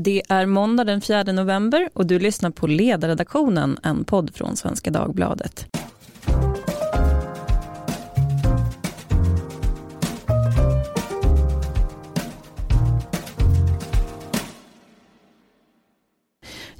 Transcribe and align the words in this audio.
Det 0.00 0.22
är 0.28 0.46
måndag 0.46 0.84
den 0.84 1.00
4 1.00 1.22
november 1.22 1.88
och 1.92 2.06
du 2.06 2.18
lyssnar 2.18 2.50
på 2.50 2.66
Ledarredaktionen, 2.66 3.78
en 3.82 4.04
podd 4.04 4.34
från 4.34 4.56
Svenska 4.56 4.90
Dagbladet. 4.90 5.66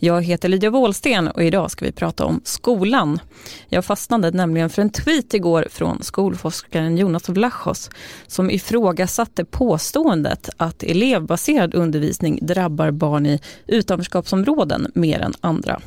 Jag 0.01 0.23
heter 0.23 0.49
Lydia 0.49 0.71
Wåhlsten 0.71 1.29
och 1.29 1.43
idag 1.43 1.71
ska 1.71 1.85
vi 1.85 1.93
prata 1.93 2.25
om 2.25 2.41
skolan. 2.45 3.21
Jag 3.69 3.85
fastnade 3.85 4.31
nämligen 4.31 4.71
för 4.71 4.83
en 4.83 4.91
tweet 4.91 5.35
igår 5.35 5.67
från 5.71 6.03
skolforskaren 6.03 6.97
Jonas 6.97 7.29
Vlachos 7.29 7.91
som 8.27 8.51
ifrågasatte 8.51 9.45
påståendet 9.45 10.51
att 10.57 10.83
elevbaserad 10.83 11.75
undervisning 11.75 12.39
drabbar 12.43 12.91
barn 12.91 13.27
i 13.27 13.41
utanförskapsområden 13.67 14.91
mer 14.95 15.21
än 15.21 15.35
andra. 15.41 15.81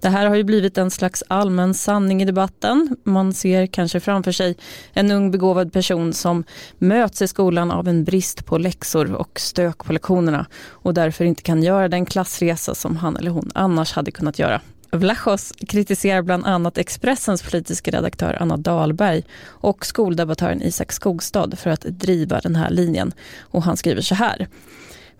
Det 0.00 0.08
här 0.08 0.26
har 0.26 0.34
ju 0.34 0.44
blivit 0.44 0.78
en 0.78 0.90
slags 0.90 1.22
allmän 1.28 1.74
sanning 1.74 2.22
i 2.22 2.24
debatten. 2.24 2.96
Man 3.04 3.32
ser 3.32 3.66
kanske 3.66 4.00
framför 4.00 4.32
sig 4.32 4.56
en 4.92 5.10
ung 5.10 5.30
begåvad 5.30 5.72
person 5.72 6.12
som 6.12 6.44
möts 6.78 7.22
i 7.22 7.28
skolan 7.28 7.70
av 7.70 7.88
en 7.88 8.04
brist 8.04 8.46
på 8.46 8.58
läxor 8.58 9.12
och 9.12 9.40
stök 9.40 9.84
på 9.84 9.92
lektionerna 9.92 10.46
och 10.68 10.94
därför 10.94 11.24
inte 11.24 11.42
kan 11.42 11.62
göra 11.62 11.88
den 11.88 12.06
klassresa 12.06 12.74
som 12.74 12.96
han 12.96 13.16
eller 13.16 13.30
hon 13.30 13.50
annars 13.54 13.92
hade 13.92 14.10
kunnat 14.10 14.38
göra. 14.38 14.60
Vlachos 14.94 15.52
kritiserar 15.68 16.22
bland 16.22 16.46
annat 16.46 16.78
Expressens 16.78 17.42
politiska 17.42 17.90
redaktör 17.90 18.36
Anna 18.40 18.56
Dahlberg 18.56 19.22
och 19.46 19.86
skoldebattören 19.86 20.62
Isak 20.62 20.92
Skogstad 20.92 21.56
för 21.56 21.70
att 21.70 21.80
driva 21.80 22.40
den 22.40 22.56
här 22.56 22.70
linjen. 22.70 23.12
Och 23.40 23.62
han 23.62 23.76
skriver 23.76 24.02
så 24.02 24.14
här. 24.14 24.48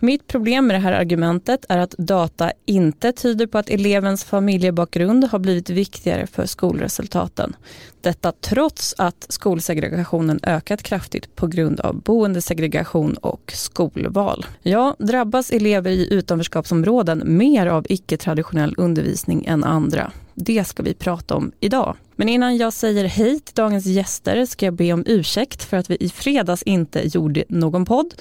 Mitt 0.05 0.27
problem 0.27 0.67
med 0.67 0.77
det 0.77 0.81
här 0.81 0.93
argumentet 0.93 1.65
är 1.69 1.79
att 1.79 1.95
data 1.99 2.53
inte 2.67 3.13
tyder 3.13 3.47
på 3.47 3.59
att 3.59 3.71
elevens 3.71 4.25
familjebakgrund 4.25 5.25
har 5.25 5.39
blivit 5.39 5.71
viktigare 5.71 6.27
för 6.27 6.47
skolresultaten. 6.47 7.57
Detta 8.01 8.33
trots 8.33 8.95
att 8.99 9.27
skolsegregationen 9.29 10.41
ökat 10.43 10.83
kraftigt 10.83 11.37
på 11.37 11.47
grund 11.47 11.81
av 11.81 12.01
boendesegregation 12.01 13.15
och 13.15 13.53
skolval. 13.55 14.47
Ja, 14.63 14.97
drabbas 14.99 15.51
elever 15.51 15.91
i 15.91 16.15
utanförskapsområden 16.15 17.23
mer 17.25 17.67
av 17.67 17.87
icke-traditionell 17.89 18.75
undervisning 18.77 19.45
än 19.47 19.65
andra? 19.65 20.13
Det 20.35 20.65
ska 20.65 20.83
vi 20.83 20.95
prata 20.95 21.35
om 21.35 21.53
idag. 21.61 21.97
Men 22.17 22.29
innan 22.29 22.57
jag 22.57 22.73
säger 22.73 23.05
hej 23.05 23.41
till 23.41 23.55
dagens 23.55 23.87
gäster 23.87 24.47
ska 24.47 24.67
jag 24.67 24.75
be 24.75 24.93
om 24.93 25.05
ursäkt 25.07 25.65
för 25.65 25.77
att 25.77 25.91
vi 25.91 25.97
i 26.01 26.09
fredags 26.09 26.63
inte 26.63 27.09
gjorde 27.09 27.45
någon 27.49 27.85
podd. 27.85 28.15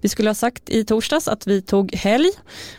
Vi 0.00 0.08
skulle 0.08 0.30
ha 0.30 0.34
sagt 0.34 0.70
i 0.70 0.84
torsdags 0.84 1.28
att 1.28 1.46
vi 1.46 1.62
tog 1.62 1.94
helg, 1.94 2.30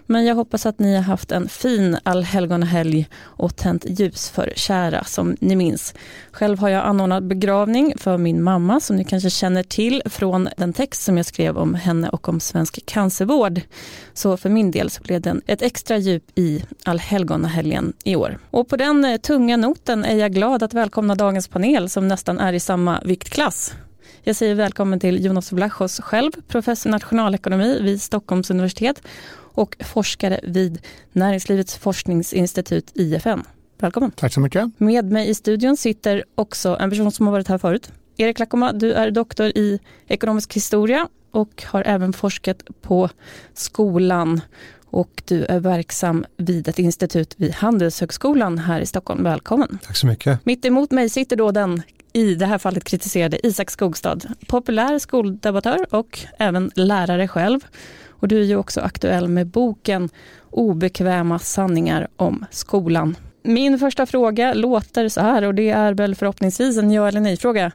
men 0.06 0.26
jag 0.26 0.36
hoppas 0.36 0.66
att 0.66 0.80
ni 0.80 0.95
har 0.95 1.03
haft 1.03 1.31
en 1.31 1.50
fin 1.50 1.98
allhelgonahelg 2.03 3.08
och 3.17 3.56
tänt 3.56 3.86
ljus 3.88 4.30
för 4.30 4.53
kära 4.56 5.03
som 5.03 5.38
ni 5.39 5.56
minns. 5.56 5.94
Själv 6.31 6.59
har 6.59 6.70
jag 6.70 6.86
anordnat 6.86 7.23
begravning 7.23 7.94
för 7.98 8.17
min 8.17 8.44
mamma 8.44 8.80
som 8.80 8.95
ni 8.95 9.04
kanske 9.04 9.30
känner 9.30 9.64
till 9.64 10.02
från 10.06 10.50
den 10.58 10.73
text 10.73 11.04
som 11.04 11.17
jag 11.17 11.26
skrev 11.26 11.58
om 11.58 11.76
henne 11.76 12.09
och 12.09 12.30
om 12.30 12.39
svensk 12.39 12.86
cancervård. 12.86 13.61
Så 14.14 14.38
för 14.38 14.50
min 14.50 14.72
del 14.72 14.89
så 14.89 15.02
blev 15.02 15.22
den 15.22 15.42
ett 15.45 15.61
extra 15.61 15.98
djup 15.98 16.23
i 16.36 16.64
allhelgonahelgen 16.86 17.94
i 18.04 18.16
år. 18.16 18.38
Och 18.52 18.67
på 18.67 18.78
den 18.78 19.06
eh, 19.06 19.17
tunga 19.17 19.58
noten 19.58 20.06
är 20.06 20.16
jag 20.16 20.33
glad 20.33 20.59
att 20.64 20.74
välkomna 20.74 21.16
dagens 21.16 21.48
panel 21.48 21.90
som 21.90 22.08
nästan 22.08 22.40
är 22.40 22.54
i 22.54 22.60
samma 22.60 23.02
viktklass. 23.06 23.74
Jag 24.24 24.36
säger 24.36 24.56
välkommen 24.56 25.00
till 25.00 25.26
Jonas 25.26 25.52
Vlachos 25.52 26.00
själv, 26.00 26.32
professor 26.48 26.90
i 26.90 26.92
nationalekonomi 26.92 27.80
vid 27.82 28.02
Stockholms 28.02 28.52
universitet 28.52 29.02
och 29.32 29.76
forskare 29.80 30.40
vid 30.44 30.82
Näringslivets 31.12 31.78
forskningsinstitut 31.78 32.92
IFN. 32.94 33.40
Välkommen. 33.80 34.12
Tack 34.12 34.34
så 34.34 34.40
mycket. 34.40 34.80
Med 34.80 35.12
mig 35.12 35.30
i 35.30 35.36
studion 35.36 35.78
sitter 35.78 36.24
också 36.36 36.78
en 36.80 36.90
person 36.90 37.12
som 37.12 37.28
har 37.28 37.32
varit 37.32 37.48
här 37.48 37.58
förut. 37.58 37.92
Erik 38.17 38.39
Lackoma, 38.39 38.73
du 38.73 38.94
är 38.94 39.12
doktor 39.12 39.48
i 39.48 39.80
ekonomisk 40.08 40.54
historia 40.54 41.08
och 41.32 41.64
har 41.67 41.83
även 41.86 42.14
forskat 42.14 42.64
på 42.82 43.10
skolan 43.54 44.42
och 44.92 45.23
du 45.26 45.45
är 45.45 45.60
verksam 45.60 46.26
vid 46.38 46.67
ett 46.67 46.80
institut 46.80 47.36
vid 47.38 47.54
Handelshögskolan 47.54 48.58
här 48.58 48.82
i 48.82 48.86
Stockholm. 48.86 49.23
Välkommen. 49.23 49.80
Tack 49.83 49.98
så 49.98 50.08
mycket. 50.08 50.45
Mitt 50.45 50.66
emot 50.66 50.92
mig 50.92 51.10
sitter 51.10 51.36
då 51.36 51.52
den 51.52 51.82
i 52.14 52.36
det 52.36 52.45
här 52.45 52.58
fallet 52.58 52.83
kritiserade 52.83 53.48
Isak 53.48 53.72
Skogstad, 53.72 54.17
populär 54.48 55.00
skoldebattör 55.00 55.95
och 55.95 56.20
även 56.38 56.72
lärare 56.76 57.27
själv. 57.27 57.60
Och 58.10 58.27
du 58.27 58.42
är 58.42 58.45
ju 58.45 58.55
också 58.55 58.82
aktuell 58.82 59.27
med 59.27 59.48
boken 59.48 60.10
Obekväma 60.50 61.39
sanningar 61.39 62.08
om 62.16 62.45
skolan. 62.52 63.16
Min 63.44 63.80
första 63.80 64.06
fråga 64.06 64.54
låter 64.54 65.10
så 65.10 65.21
här 65.21 65.44
och 65.44 65.56
det 65.56 65.70
är 65.70 65.94
väl 65.94 66.16
förhoppningsvis 66.16 66.77
en 66.77 66.92
ja 66.92 67.08
eller 67.08 67.20
nej-fråga. 67.20 67.71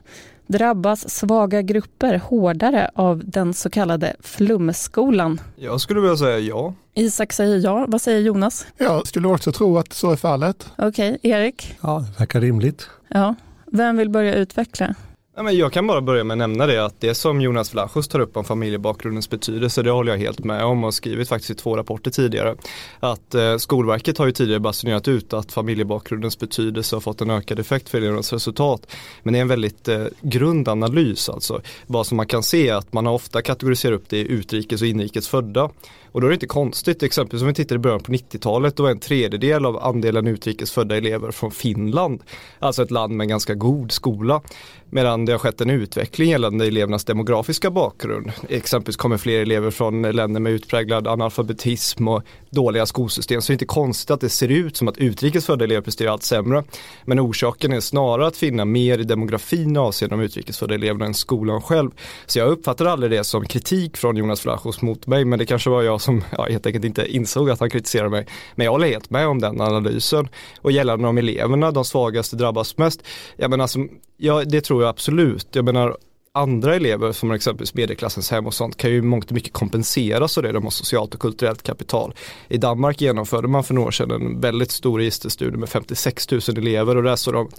Drabbas 0.47 1.09
svaga 1.09 1.61
grupper 1.61 2.17
hårdare 2.17 2.89
av 2.95 3.21
den 3.25 3.53
så 3.53 3.69
kallade 3.69 4.15
flumskolan? 4.19 5.41
Jag 5.55 5.81
skulle 5.81 6.01
vilja 6.01 6.17
säga 6.17 6.39
ja. 6.39 6.73
Isak 6.95 7.33
säger 7.33 7.57
ja. 7.57 7.85
Vad 7.87 8.01
säger 8.01 8.19
Jonas? 8.19 8.67
Jag 8.77 9.07
skulle 9.07 9.27
också 9.27 9.51
tro 9.51 9.77
att 9.77 9.93
så 9.93 10.11
är 10.11 10.15
fallet. 10.15 10.67
Okej, 10.77 11.15
okay. 11.15 11.31
Erik? 11.31 11.75
Ja, 11.81 12.05
det 12.07 12.19
verkar 12.19 12.41
rimligt. 12.41 12.89
Ja. 13.07 13.35
Vem 13.65 13.97
vill 13.97 14.09
börja 14.09 14.35
utveckla? 14.35 14.95
Ja, 15.37 15.43
men 15.43 15.57
jag 15.57 15.73
kan 15.73 15.87
bara 15.87 16.01
börja 16.01 16.23
med 16.23 16.33
att 16.35 16.37
nämna 16.37 16.65
det 16.65 16.85
att 16.85 17.01
det 17.01 17.15
som 17.15 17.41
Jonas 17.41 17.73
Vlachos 17.73 18.07
tar 18.07 18.19
upp 18.19 18.37
om 18.37 18.43
familjebakgrundens 18.43 19.29
betydelse 19.29 19.81
det 19.83 19.91
håller 19.91 20.11
jag 20.11 20.19
helt 20.19 20.43
med 20.43 20.63
om 20.63 20.83
och 20.83 20.93
skrivit 20.93 21.29
faktiskt 21.29 21.49
i 21.49 21.55
två 21.55 21.77
rapporter 21.77 22.11
tidigare. 22.11 22.55
Att 22.99 23.35
eh, 23.35 23.57
Skolverket 23.57 24.17
har 24.17 24.25
ju 24.25 24.31
tidigare 24.31 24.59
basunerat 24.59 25.07
ut 25.07 25.33
att 25.33 25.51
familjebakgrundens 25.51 26.39
betydelse 26.39 26.95
har 26.95 27.01
fått 27.01 27.21
en 27.21 27.29
ökad 27.29 27.59
effekt 27.59 27.89
för 27.89 27.97
elevernas 27.97 28.33
resultat. 28.33 28.87
Men 29.23 29.33
det 29.33 29.39
är 29.39 29.41
en 29.41 29.47
väldigt 29.47 29.87
eh, 29.87 30.05
grundanalys 30.21 31.29
alltså. 31.29 31.61
Vad 31.87 32.07
som 32.07 32.17
man 32.17 32.27
kan 32.27 32.43
se 32.43 32.71
att 32.71 32.93
man 32.93 33.05
har 33.05 33.13
ofta 33.13 33.41
kategoriserat 33.41 33.95
upp 33.95 34.09
det 34.09 34.17
i 34.17 34.31
utrikes 34.31 34.81
och 34.81 34.87
inrikes 34.87 35.27
födda. 35.27 35.69
Och 36.15 36.21
då 36.21 36.27
är 36.27 36.29
det 36.29 36.33
inte 36.33 36.47
konstigt, 36.47 37.03
exempelvis 37.03 37.41
om 37.41 37.47
vi 37.47 37.53
tittar 37.53 37.75
i 37.75 37.79
början 37.79 37.99
på 37.99 38.11
90-talet, 38.11 38.75
då 38.75 38.83
var 38.83 38.89
en 38.89 38.99
tredjedel 38.99 39.65
av 39.65 39.83
andelen 39.83 40.27
utrikesfödda 40.27 40.97
elever 40.97 41.31
från 41.31 41.51
Finland. 41.51 42.23
Alltså 42.59 42.83
ett 42.83 42.91
land 42.91 43.13
med 43.13 43.27
ganska 43.27 43.53
god 43.53 43.91
skola. 43.91 44.41
Medan 44.89 45.25
det 45.25 45.31
har 45.31 45.39
skett 45.39 45.61
en 45.61 45.69
utveckling 45.69 46.29
gällande 46.29 46.65
elevernas 46.67 47.05
demografiska 47.05 47.71
bakgrund. 47.71 48.31
Exempelvis 48.49 48.97
kommer 48.97 49.17
fler 49.17 49.41
elever 49.41 49.71
från 49.71 50.01
länder 50.01 50.39
med 50.39 50.53
utpräglad 50.53 51.07
analfabetism 51.07 52.07
och 52.07 52.23
dåliga 52.55 52.85
skolsystem. 52.85 53.41
Så 53.41 53.47
det 53.47 53.51
är 53.51 53.55
inte 53.55 53.65
konstigt 53.65 54.11
att 54.11 54.21
det 54.21 54.29
ser 54.29 54.47
ut 54.47 54.77
som 54.77 54.87
att 54.87 54.97
utrikesfödda 54.97 55.63
elever 55.65 55.81
presterar 55.81 56.11
allt 56.11 56.23
sämre. 56.23 56.63
Men 57.03 57.19
orsaken 57.19 57.73
är 57.73 57.79
snarare 57.79 58.27
att 58.27 58.37
finna 58.37 58.65
mer 58.65 58.99
i 58.99 59.03
demografin 59.03 59.77
avseende 59.77 60.15
de 60.15 60.21
utrikesfödda 60.23 60.75
eleverna 60.75 61.05
än 61.05 61.13
skolan 61.13 61.61
själv. 61.61 61.91
Så 62.25 62.39
jag 62.39 62.49
uppfattar 62.49 62.85
aldrig 62.85 63.11
det 63.11 63.23
som 63.23 63.45
kritik 63.45 63.97
från 63.97 64.17
Jonas 64.17 64.45
Vlachos 64.45 64.81
mot 64.81 65.07
mig. 65.07 65.25
Men 65.25 65.39
det 65.39 65.45
kanske 65.45 65.69
var 65.69 65.83
jag 65.83 66.01
som 66.01 66.23
ja, 66.31 66.47
helt 66.49 66.65
enkelt 66.65 66.85
inte 66.85 67.07
insåg 67.07 67.49
att 67.49 67.59
han 67.59 67.69
kritiserade 67.69 68.09
mig. 68.09 68.27
Men 68.55 68.65
jag 68.65 68.71
håller 68.71 68.87
helt 68.87 69.09
med 69.09 69.27
om 69.27 69.41
den 69.41 69.61
analysen. 69.61 70.27
Och 70.61 70.71
gällande 70.71 71.05
de 71.05 71.17
eleverna, 71.17 71.71
de 71.71 71.85
svagaste 71.85 72.35
drabbas 72.35 72.77
mest. 72.77 73.03
Jag 73.37 73.49
menar, 73.49 73.63
alltså, 73.63 73.79
ja, 74.17 74.43
det 74.43 74.61
tror 74.61 74.81
jag 74.81 74.89
absolut. 74.89 75.47
Jag 75.51 75.65
menar 75.65 75.97
andra 76.35 76.75
elever 76.75 77.11
som 77.11 77.31
exempelvis 77.31 77.73
medelklassens 77.73 78.31
hem 78.31 78.47
och 78.47 78.53
sånt 78.53 78.77
kan 78.77 78.91
ju 78.91 79.01
mångt 79.01 79.25
och 79.25 79.31
mycket 79.31 79.53
kompenseras 79.53 80.37
av 80.37 80.43
det. 80.43 80.51
De 80.51 80.63
har 80.63 80.71
socialt 80.71 81.13
och 81.13 81.19
kulturellt 81.19 81.63
kapital. 81.63 82.13
I 82.47 82.57
Danmark 82.57 83.01
genomförde 83.01 83.47
man 83.47 83.63
för 83.63 83.73
några 83.73 83.87
år 83.87 83.91
sedan 83.91 84.11
en 84.11 84.39
väldigt 84.39 84.71
stor 84.71 84.99
registerstudie 84.99 85.57
med 85.57 85.69
56 85.69 86.31
000 86.31 86.41
elever 86.57 86.97
och 86.97 87.03
där 87.03 87.15
såg 87.15 87.33
de 87.33 87.49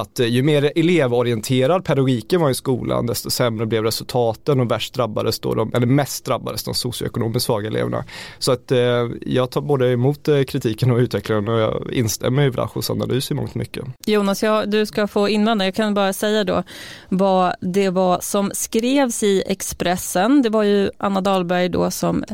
att 0.00 0.20
eh, 0.20 0.26
ju 0.26 0.42
mer 0.42 0.72
elevorienterad 0.76 1.84
pedagogiken 1.84 2.40
var 2.40 2.50
i 2.50 2.54
skolan 2.54 3.06
desto 3.06 3.30
sämre 3.30 3.66
blev 3.66 3.82
resultaten 3.82 4.60
och 4.60 4.70
värst 4.70 4.94
drabbades 4.94 5.38
då 5.38 5.54
de, 5.54 5.74
eller 5.74 5.86
mest 5.86 6.24
drabbades 6.24 6.64
de 6.64 6.74
socioekonomiskt 6.74 7.46
svaga 7.46 7.68
eleverna. 7.68 8.04
Så 8.38 8.52
att 8.52 8.72
eh, 8.72 8.78
jag 9.26 9.50
tar 9.50 9.60
både 9.60 9.92
emot 9.92 10.28
eh, 10.28 10.42
kritiken 10.42 10.90
och 10.90 10.98
utvecklingen 10.98 11.48
och 11.48 11.58
jag 11.58 11.92
instämmer 11.92 12.42
i 12.42 12.50
Vrachos 12.50 12.90
analys 12.90 13.30
i 13.30 13.34
mångt 13.34 13.50
och 13.50 13.56
mycket. 13.56 13.84
Jonas, 14.06 14.42
jag, 14.42 14.70
du 14.70 14.86
ska 14.86 15.06
få 15.06 15.28
invända. 15.28 15.64
Jag 15.64 15.74
kan 15.74 15.94
bara 15.94 16.12
säga 16.12 16.44
då 16.44 16.62
vad 17.08 17.54
det 17.60 17.90
var 17.90 18.20
som 18.20 18.50
skrevs 18.54 19.22
i 19.22 19.42
Expressen. 19.46 20.42
Det 20.42 20.48
var 20.48 20.62
ju 20.62 20.90
Anna 20.98 21.20
Dahlberg 21.20 21.68
då 21.68 21.90
som 21.90 22.24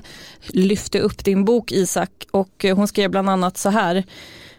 lyfte 0.46 1.00
upp 1.00 1.24
din 1.24 1.44
bok 1.44 1.72
Isak 1.72 2.10
och 2.30 2.64
eh, 2.64 2.76
hon 2.76 2.88
skrev 2.88 3.10
bland 3.10 3.30
annat 3.30 3.58
så 3.58 3.68
här 3.68 4.04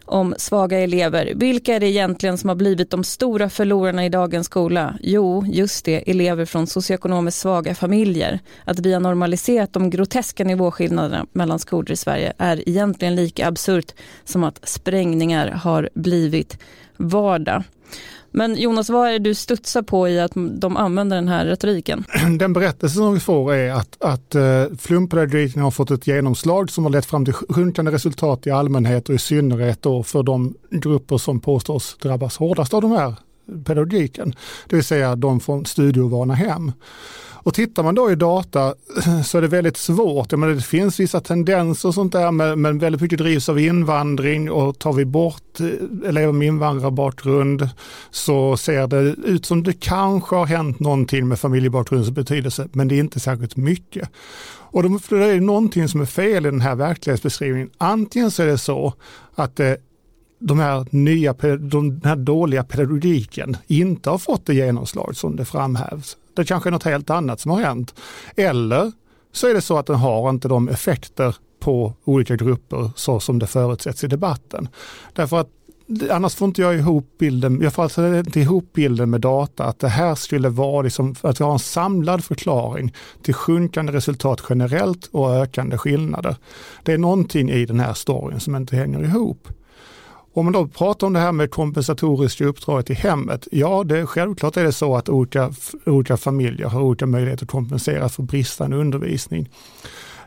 om 0.06 0.36
svaga 0.38 0.80
elever. 0.80 1.32
Vilka 1.36 1.76
är 1.76 1.80
det 1.80 1.88
egentligen 1.88 2.38
som 2.38 2.50
har 2.50 2.56
blivit 2.56 2.90
de 2.90 3.04
stora 3.04 3.50
förlorarna 3.50 4.06
i 4.06 4.10
dagens 4.10 4.46
skola? 4.46 4.98
Jo, 5.02 5.46
just 5.48 5.86
det, 5.86 6.12
elever 6.12 6.46
från 6.46 6.68
socioekonomiskt 6.68 7.40
svaga 7.40 7.76
familjer. 7.76 8.40
Att 8.66 8.80
vi 8.80 8.94
har 8.94 9.00
normaliserat 9.00 9.74
de 9.74 9.90
groteska 9.90 10.44
nivåskillnaderna 10.44 11.26
mellan 11.32 11.60
skolor 11.60 11.92
i 11.92 11.96
Sverige 11.96 12.34
är 12.38 12.70
egentligen 12.70 13.16
lika 13.16 13.48
absurt 13.48 13.94
som 14.24 14.44
att 14.44 14.70
sprängningar 14.70 15.48
har 15.48 15.90
blivit 15.94 16.58
vardag. 16.98 17.64
Men 18.36 18.56
Jonas, 18.56 18.90
vad 18.90 19.08
är 19.08 19.12
det 19.12 19.20
du 19.20 19.36
studsar 19.36 19.82
på 19.82 20.10
i 20.10 20.20
att 20.20 20.32
de 20.36 20.78
använder 20.78 21.16
den 21.16 21.28
här 21.28 21.46
retoriken? 21.46 22.04
Den 22.40 22.54
berättelse 22.54 22.96
som 22.96 23.14
vi 23.14 23.20
får 23.20 23.54
är 23.54 23.72
att, 23.72 24.04
att 24.04 24.36
uh, 24.36 24.78
flumpedagogiken 24.78 25.62
har 25.62 25.72
fått 25.72 25.92
ett 25.92 26.08
genomslag 26.08 26.70
som 26.70 26.84
har 26.84 26.92
lett 26.92 27.06
fram 27.06 27.26
till 27.26 27.34
sjunkande 27.34 27.92
resultat 27.92 28.48
i 28.48 28.52
allmänhet 28.52 29.10
och 29.10 29.16
i 29.16 29.18
synnerhet 29.18 29.82
då 29.82 30.04
för 30.04 30.24
de 30.24 30.56
grupper 30.70 31.18
som 31.18 31.40
påstås 31.40 31.98
drabbas 32.02 32.38
hårdast 32.38 32.74
av 32.74 32.82
de 32.82 32.92
här 32.92 33.16
pedagogiken, 33.66 34.36
det 34.68 34.76
vill 34.76 34.86
säga 34.86 35.16
de 35.16 35.40
från 35.40 35.66
studieovana 35.66 36.34
hem. 36.34 36.72
Och 37.44 37.54
tittar 37.54 37.84
man 37.84 37.96
då 37.96 38.12
i 38.12 38.16
data 38.16 38.74
så 39.26 39.38
är 39.38 39.42
det 39.42 39.48
väldigt 39.48 39.78
svårt. 39.78 40.32
menar, 40.32 40.54
det 40.54 40.62
finns 40.62 41.00
vissa 41.00 41.20
tendenser 41.20 41.88
och 41.88 41.94
sånt 41.94 42.12
där, 42.12 42.32
men, 42.32 42.62
men 42.62 42.80
väldigt 42.80 43.02
mycket 43.02 43.20
drivs 43.20 43.50
av 43.50 43.60
invandring 43.60 44.52
och 44.52 44.80
tar 44.80 44.94
vi 44.94 45.06
bort 45.06 45.60
eh, 45.60 46.10
elever 46.10 46.32
med 46.32 46.48
invandrarbakgrund 46.48 47.70
så 48.12 48.58
ser 48.58 48.88
det 48.88 49.02
ut 49.02 49.46
som 49.46 49.64
det 49.64 49.74
kanske 49.74 50.36
har 50.36 50.46
hänt 50.46 50.80
någonting 50.80 51.28
med 51.28 51.40
familjebakgrundens 51.40 52.12
betydelse, 52.12 52.68
men 52.72 52.88
det 52.88 52.96
är 52.96 53.00
inte 53.00 53.20
särskilt 53.20 53.56
mycket. 53.56 54.10
Och 54.74 54.84
då 54.84 54.90
är 54.90 55.34
det 55.34 55.40
någonting 55.40 55.88
som 55.88 56.02
är 56.02 56.06
fel 56.06 56.46
i 56.46 56.50
den 56.50 56.62
här 56.62 56.76
verklighetsbeskrivningen. 56.76 57.70
Antingen 57.78 58.32
så 58.32 58.44
är 58.44 58.48
det 58.48 58.58
så 58.58 58.94
att 59.36 59.56
det 59.56 59.78
de 60.48 60.60
här 60.60 60.86
nya, 60.90 61.34
den 61.34 62.02
här 62.04 62.16
dåliga 62.16 62.64
pedagogiken 62.64 63.58
inte 63.68 64.10
har 64.10 64.18
fått 64.18 64.46
det 64.46 64.54
genomslag 64.54 65.16
som 65.16 65.36
det 65.36 65.46
framhävs. 65.46 66.18
Det 66.34 66.46
kanske 66.46 66.70
är 66.70 66.72
något 66.72 66.84
helt 66.84 67.10
annat 67.10 67.40
som 67.40 67.52
har 67.52 67.62
hänt. 67.62 67.96
Eller 68.36 68.92
så 69.32 69.48
är 69.48 69.54
det 69.54 69.62
så 69.62 69.78
att 69.78 69.86
den 69.86 69.96
har 69.96 70.30
inte 70.30 70.48
de 70.48 70.70
effekter 70.70 71.36
på 71.60 71.94
olika 72.04 72.36
grupper 72.36 72.92
så 72.96 73.20
som 73.20 73.40
det 73.40 73.48
förutsätts 73.48 74.04
i 74.04 74.08
debatten. 74.08 74.68
Därför 75.14 75.40
att 75.40 75.50
annars 76.10 76.36
får 76.36 76.46
inte 76.46 76.62
jag 76.62 76.76
ihop 76.76 77.18
bilden, 77.20 77.62
jag 77.62 77.74
får 77.74 77.84
alltså 77.84 78.16
inte 78.16 78.40
ihop 78.40 78.74
bilden 78.74 79.10
med 79.10 79.22
data 79.22 79.64
att 79.64 79.80
det 79.80 79.88
här 79.88 80.16
skulle 80.16 80.50
vara 80.50 80.82
liksom, 80.82 81.16
att 81.22 81.40
vi 81.40 81.44
har 81.44 81.54
en 81.54 81.60
samlad 81.60 82.24
förklaring 82.24 82.94
till 83.22 83.34
sjunkande 83.34 83.94
resultat 83.94 84.44
generellt 84.50 85.10
och 85.12 85.36
ökande 85.36 85.78
skillnader. 85.78 86.36
Det 86.84 86.94
är 86.94 86.98
någonting 86.98 87.50
i 87.50 87.66
den 87.66 87.80
här 87.80 87.94
storyn 87.94 88.40
som 88.40 88.56
inte 88.56 88.76
hänger 88.76 89.04
ihop. 89.04 89.48
Om 90.36 90.46
man 90.46 90.54
då 90.54 90.68
pratar 90.68 91.08
om 91.08 91.14
det 91.14 91.20
här 91.20 91.32
med 91.32 91.52
kompensatoriska 91.52 92.46
uppdraget 92.46 92.90
i 92.90 92.94
hemmet, 92.94 93.48
ja, 93.52 93.84
det, 93.84 94.06
självklart 94.06 94.58
är 94.58 94.64
det 94.64 94.72
så 94.72 94.96
att 94.96 95.10
olika, 95.10 95.54
olika 95.86 96.18
familjer 96.18 96.68
har 96.68 96.82
olika 96.82 97.06
möjligheter 97.06 97.46
att 97.46 97.52
kompensera 97.52 98.10
för 98.10 98.24
bristande 98.24 98.78
undervisning. 98.78 99.50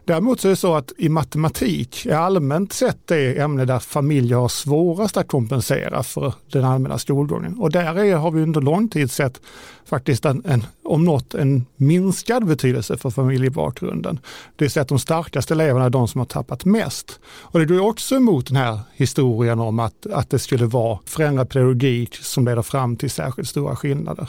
Däremot 0.06 0.40
så 0.40 0.48
är 0.48 0.50
det 0.50 0.56
så 0.56 0.74
att 0.74 0.92
i 0.98 1.08
matematik 1.08 2.06
är 2.06 2.16
allmänt 2.16 2.72
sett 2.72 2.98
det 3.04 3.40
ämne 3.40 3.64
där 3.64 3.78
familjer 3.78 4.36
har 4.36 4.48
svårast 4.48 5.16
att 5.16 5.28
kompensera 5.28 6.02
för 6.02 6.34
den 6.52 6.64
allmänna 6.64 6.98
skolgången. 6.98 7.58
Och 7.58 7.70
där 7.70 7.98
är, 7.98 8.16
har 8.16 8.30
vi 8.30 8.42
under 8.42 8.60
lång 8.60 8.88
tid 8.88 9.10
sett 9.10 9.40
faktiskt 9.84 10.24
en, 10.24 10.42
en, 10.44 10.64
om 10.84 11.04
något 11.04 11.34
en 11.34 11.66
minskad 11.76 12.46
betydelse 12.46 12.96
för 12.96 13.10
familjebakgrunden. 13.10 14.18
Det 14.56 14.64
vill 14.64 14.70
säga 14.70 14.82
att 14.82 14.88
de 14.88 14.98
starkaste 14.98 15.54
eleverna 15.54 15.84
är 15.84 15.90
de 15.90 16.08
som 16.08 16.18
har 16.18 16.26
tappat 16.26 16.64
mest. 16.64 17.20
Och 17.26 17.58
det 17.58 17.66
går 17.66 17.80
också 17.80 18.14
emot 18.14 18.46
den 18.46 18.56
här 18.56 18.80
historien 18.94 19.60
om 19.60 19.78
att, 19.78 20.06
att 20.06 20.30
det 20.30 20.38
skulle 20.38 20.66
vara 20.66 20.98
förändrad 21.04 21.48
pedagogik 21.48 22.16
som 22.16 22.44
leder 22.44 22.62
fram 22.62 22.96
till 22.96 23.10
särskilt 23.10 23.48
stora 23.48 23.76
skillnader. 23.76 24.28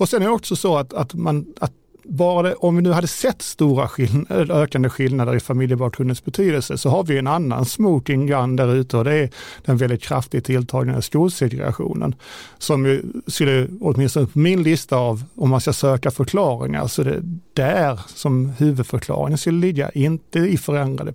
Och 0.00 0.08
sen 0.08 0.22
är 0.22 0.26
det 0.26 0.32
också 0.32 0.56
så 0.56 0.76
att, 0.76 0.92
att, 0.92 1.14
man, 1.14 1.46
att 1.60 1.72
var 2.12 2.42
det, 2.42 2.54
om 2.54 2.76
vi 2.76 2.82
nu 2.82 2.92
hade 2.92 3.06
sett 3.06 3.42
stora 3.42 3.88
skillnader, 3.88 4.50
ökande 4.52 4.88
skillnader 4.88 5.36
i 5.36 5.40
familjebakgrundens 5.40 6.24
betydelse 6.24 6.78
så 6.78 6.88
har 6.88 7.04
vi 7.04 7.18
en 7.18 7.26
annan 7.26 7.64
smoking 7.64 8.26
gun 8.26 8.56
där 8.56 8.74
ute 8.74 8.96
och 8.96 9.04
det 9.04 9.14
är 9.14 9.30
den 9.64 9.76
väldigt 9.76 10.02
kraftigt 10.02 10.44
tilltagande 10.44 11.02
skolsegregationen. 11.02 12.14
Som 12.58 12.86
ju 12.86 13.02
skulle, 13.26 13.68
åtminstone 13.80 14.26
på 14.26 14.38
min 14.38 14.62
lista 14.62 14.96
av, 14.96 15.24
om 15.34 15.50
man 15.50 15.60
ska 15.60 15.72
söka 15.72 16.10
förklaringar, 16.10 16.86
så 16.86 17.02
det 17.02 17.14
är 17.14 17.22
där 17.52 18.00
som 18.06 18.52
huvudförklaringen 18.58 19.38
skulle 19.38 19.60
ligga, 19.60 19.90
inte 19.90 20.38
i 20.38 20.56
förändrade 20.56 21.12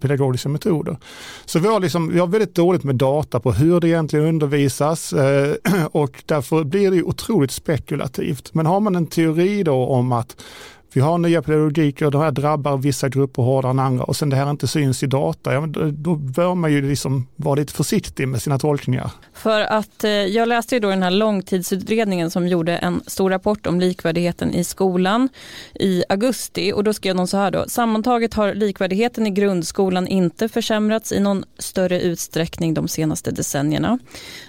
pedagogiska 0.00 0.48
metoder. 0.48 0.96
Så 1.44 1.58
vi 1.58 1.68
har, 1.68 1.80
liksom, 1.80 2.12
vi 2.12 2.18
har 2.18 2.26
väldigt 2.26 2.54
dåligt 2.54 2.84
med 2.84 2.96
data 2.96 3.40
på 3.40 3.52
hur 3.52 3.80
det 3.80 3.88
egentligen 3.88 4.26
undervisas 4.26 5.12
eh, 5.12 5.54
och 5.90 6.22
därför 6.26 6.64
blir 6.64 6.90
det 6.90 7.02
otroligt 7.02 7.50
spekulativt. 7.50 8.54
Men 8.54 8.66
har 8.66 8.80
man 8.80 8.96
en 8.96 9.06
teori 9.06 9.62
då 9.62 9.86
om 9.86 10.12
att 10.12 10.23
att 10.24 10.46
vi 10.94 11.00
har 11.00 11.18
nya 11.18 11.42
pedagogiker 11.42 12.10
det 12.10 12.18
här 12.18 12.30
drabbar 12.30 12.76
vissa 12.76 13.08
grupper 13.08 13.42
hårdare 13.42 13.70
än 13.70 13.78
andra 13.78 14.04
och 14.04 14.16
sen 14.16 14.30
det 14.30 14.36
här 14.36 14.50
inte 14.50 14.66
syns 14.66 15.02
i 15.02 15.06
data, 15.06 15.52
ja, 15.54 15.66
då 15.92 16.16
bör 16.16 16.54
man 16.54 16.72
ju 16.72 16.88
liksom 16.88 17.26
vara 17.36 17.54
lite 17.54 17.72
försiktig 17.72 18.28
med 18.28 18.42
sina 18.42 18.58
tolkningar. 18.58 19.10
För 19.32 19.60
att 19.60 20.04
eh, 20.04 20.10
jag 20.10 20.48
läste 20.48 20.74
ju 20.74 20.80
då 20.80 20.90
den 20.90 21.02
här 21.02 21.10
långtidsutredningen 21.10 22.30
som 22.30 22.48
gjorde 22.48 22.76
en 22.76 23.00
stor 23.06 23.30
rapport 23.30 23.66
om 23.66 23.80
likvärdigheten 23.80 24.54
i 24.54 24.64
skolan 24.64 25.28
i 25.74 26.04
augusti 26.08 26.72
och 26.72 26.84
då 26.84 26.92
skrev 26.92 27.16
de 27.16 27.26
så 27.26 27.36
här 27.36 27.50
då, 27.50 27.64
sammantaget 27.68 28.34
har 28.34 28.54
likvärdigheten 28.54 29.26
i 29.26 29.30
grundskolan 29.30 30.06
inte 30.06 30.48
försämrats 30.48 31.12
i 31.12 31.20
någon 31.20 31.44
större 31.58 32.00
utsträckning 32.00 32.74
de 32.74 32.88
senaste 32.88 33.30
decennierna. 33.30 33.98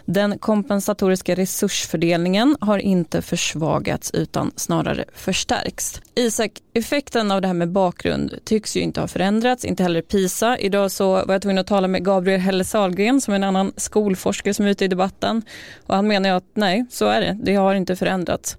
Den 0.06 0.40
kompensatoriska 0.40 1.36
resursfördelningen 1.36 2.58
har 2.62 2.78
inte 2.78 3.22
försvagats 3.22 4.12
utan 4.12 4.52
snarare 4.56 5.06
förstärkts. 5.16 6.02
I 6.16 6.32
effekten 6.74 7.32
av 7.32 7.42
det 7.42 7.48
här 7.48 7.54
med 7.54 7.72
bakgrund 7.72 8.40
tycks 8.44 8.78
ju 8.78 8.82
inte 8.82 9.00
ha 9.00 9.08
förändrats, 9.08 9.66
inte 9.66 9.84
heller 9.84 10.02
PISA. 10.02 10.58
Idag 10.58 10.92
så 10.92 11.26
var 11.26 11.34
jag 11.34 11.42
tvungen 11.42 11.58
att 11.58 11.68
tala 11.68 11.88
med 11.88 12.06
Gabriel 12.06 12.40
Helle 12.40 12.64
Salgren 12.64 13.22
som 13.22 13.32
är 13.32 13.36
en 13.36 13.44
annan 13.44 13.74
skolforskare 13.78 14.54
som 14.54 14.66
är 14.66 14.70
ute 14.70 14.86
i 14.86 14.88
debatten. 14.88 15.42
Och 15.88 15.96
han 15.96 16.08
menar 16.08 16.30
ju 16.30 16.36
att 16.36 16.50
nej, 16.54 16.86
så 16.90 17.06
är 17.06 17.22
det. 17.22 17.38
Det 17.44 17.56
har 17.56 17.76
inte 17.76 17.96
förändrats. 17.96 18.58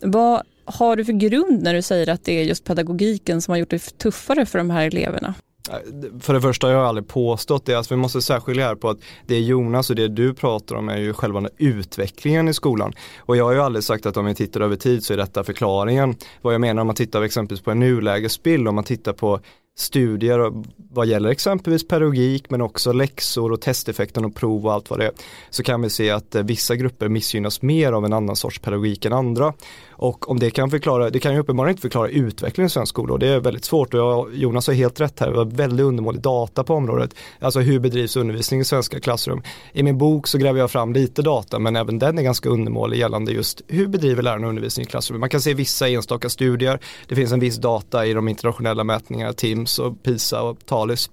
Vad 0.00 0.42
har 0.64 0.96
du 0.96 1.04
för 1.04 1.12
grund 1.12 1.62
när 1.62 1.74
du 1.74 1.82
säger 1.82 2.08
att 2.08 2.24
det 2.24 2.32
är 2.32 2.44
just 2.44 2.64
pedagogiken 2.64 3.42
som 3.42 3.52
har 3.52 3.58
gjort 3.58 3.70
det 3.70 3.98
tuffare 3.98 4.46
för 4.46 4.58
de 4.58 4.70
här 4.70 4.86
eleverna? 4.86 5.34
Eh, 5.68 6.20
för 6.20 6.34
det 6.34 6.40
första, 6.40 6.70
jag 6.70 6.78
har 6.78 6.84
aldrig 6.84 7.08
påstått 7.08 7.66
det. 7.66 7.74
Alltså, 7.74 7.94
vi 7.94 8.00
måste 8.00 8.22
särskilja 8.22 8.66
här 8.66 8.74
på 8.74 8.90
att 8.90 8.98
det 9.26 9.40
Jonas 9.40 9.90
och 9.90 9.96
det 9.96 10.08
du 10.08 10.34
pratar 10.34 10.76
om 10.76 10.88
är 10.88 10.98
ju 10.98 11.12
själva 11.12 11.48
utvecklingen 11.56 12.48
i 12.48 12.54
skolan. 12.54 12.92
Och 13.18 13.36
jag 13.36 13.44
har 13.44 13.52
ju 13.52 13.60
aldrig 13.60 13.84
sagt 13.84 14.06
att 14.06 14.16
om 14.16 14.24
vi 14.24 14.34
tittar 14.34 14.60
över 14.60 14.76
tid 14.76 15.04
så 15.04 15.12
är 15.12 15.16
detta 15.16 15.44
förklaringen. 15.44 16.16
Vad 16.42 16.54
jag 16.54 16.60
menar 16.60 16.80
om 16.80 16.86
man 16.86 16.96
tittar 16.96 17.22
exempelvis 17.22 17.64
på 17.64 17.70
en 17.70 17.80
nulägesbild, 17.80 18.68
om 18.68 18.74
man 18.74 18.84
tittar 18.84 19.12
på 19.12 19.40
studier 19.78 20.52
vad 20.90 21.06
gäller 21.06 21.30
exempelvis 21.30 21.88
pedagogik 21.88 22.50
men 22.50 22.60
också 22.60 22.92
läxor 22.92 23.52
och 23.52 23.60
testeffekten 23.60 24.24
och 24.24 24.34
prov 24.34 24.66
och 24.66 24.72
allt 24.72 24.90
vad 24.90 24.98
det 24.98 25.06
är 25.06 25.12
så 25.50 25.62
kan 25.62 25.82
vi 25.82 25.90
se 25.90 26.10
att 26.10 26.34
eh, 26.34 26.42
vissa 26.42 26.76
grupper 26.76 27.08
missgynnas 27.08 27.62
mer 27.62 27.92
av 27.92 28.04
en 28.04 28.12
annan 28.12 28.36
sorts 28.36 28.58
pedagogik 28.58 29.04
än 29.04 29.12
andra. 29.12 29.54
Och 30.00 30.30
om 30.30 30.38
det 30.38 30.50
kan 30.50 30.70
förklara, 30.70 31.10
det 31.10 31.18
kan 31.18 31.32
ju 31.32 31.38
uppenbarligen 31.38 31.72
inte 31.72 31.82
förklara 31.82 32.08
utvecklingen 32.08 32.66
i 32.66 32.70
svensk 32.70 32.90
skola 32.90 33.12
och 33.12 33.18
det 33.18 33.28
är 33.28 33.40
väldigt 33.40 33.64
svårt 33.64 33.94
och 33.94 34.00
jag, 34.00 34.34
Jonas 34.34 34.66
har 34.66 34.74
helt 34.74 35.00
rätt 35.00 35.20
här, 35.20 35.30
det 35.30 35.36
var 35.36 35.44
väldigt 35.44 35.84
undermålig 35.86 36.20
data 36.20 36.64
på 36.64 36.74
området. 36.74 37.14
Alltså 37.38 37.60
hur 37.60 37.78
bedrivs 37.78 38.16
undervisning 38.16 38.60
i 38.60 38.64
svenska 38.64 39.00
klassrum? 39.00 39.42
I 39.72 39.82
min 39.82 39.98
bok 39.98 40.26
så 40.26 40.38
gräver 40.38 40.60
jag 40.60 40.70
fram 40.70 40.92
lite 40.92 41.22
data 41.22 41.58
men 41.58 41.76
även 41.76 41.98
den 41.98 42.18
är 42.18 42.22
ganska 42.22 42.48
undermålig 42.48 42.98
gällande 42.98 43.32
just 43.32 43.62
hur 43.68 43.86
bedriver 43.86 44.22
lärarna 44.22 44.46
undervisning 44.46 44.86
i 44.86 44.86
klassrum? 44.86 45.20
Man 45.20 45.28
kan 45.28 45.40
se 45.40 45.54
vissa 45.54 45.88
enstaka 45.88 46.28
studier, 46.28 46.78
det 47.08 47.14
finns 47.14 47.32
en 47.32 47.40
viss 47.40 47.56
data 47.56 48.06
i 48.06 48.12
de 48.12 48.28
internationella 48.28 48.84
mätningarna, 48.84 49.32
TIMS 49.32 49.78
och 49.78 50.02
PISA 50.02 50.42
och 50.42 50.66
TALIS. 50.66 51.10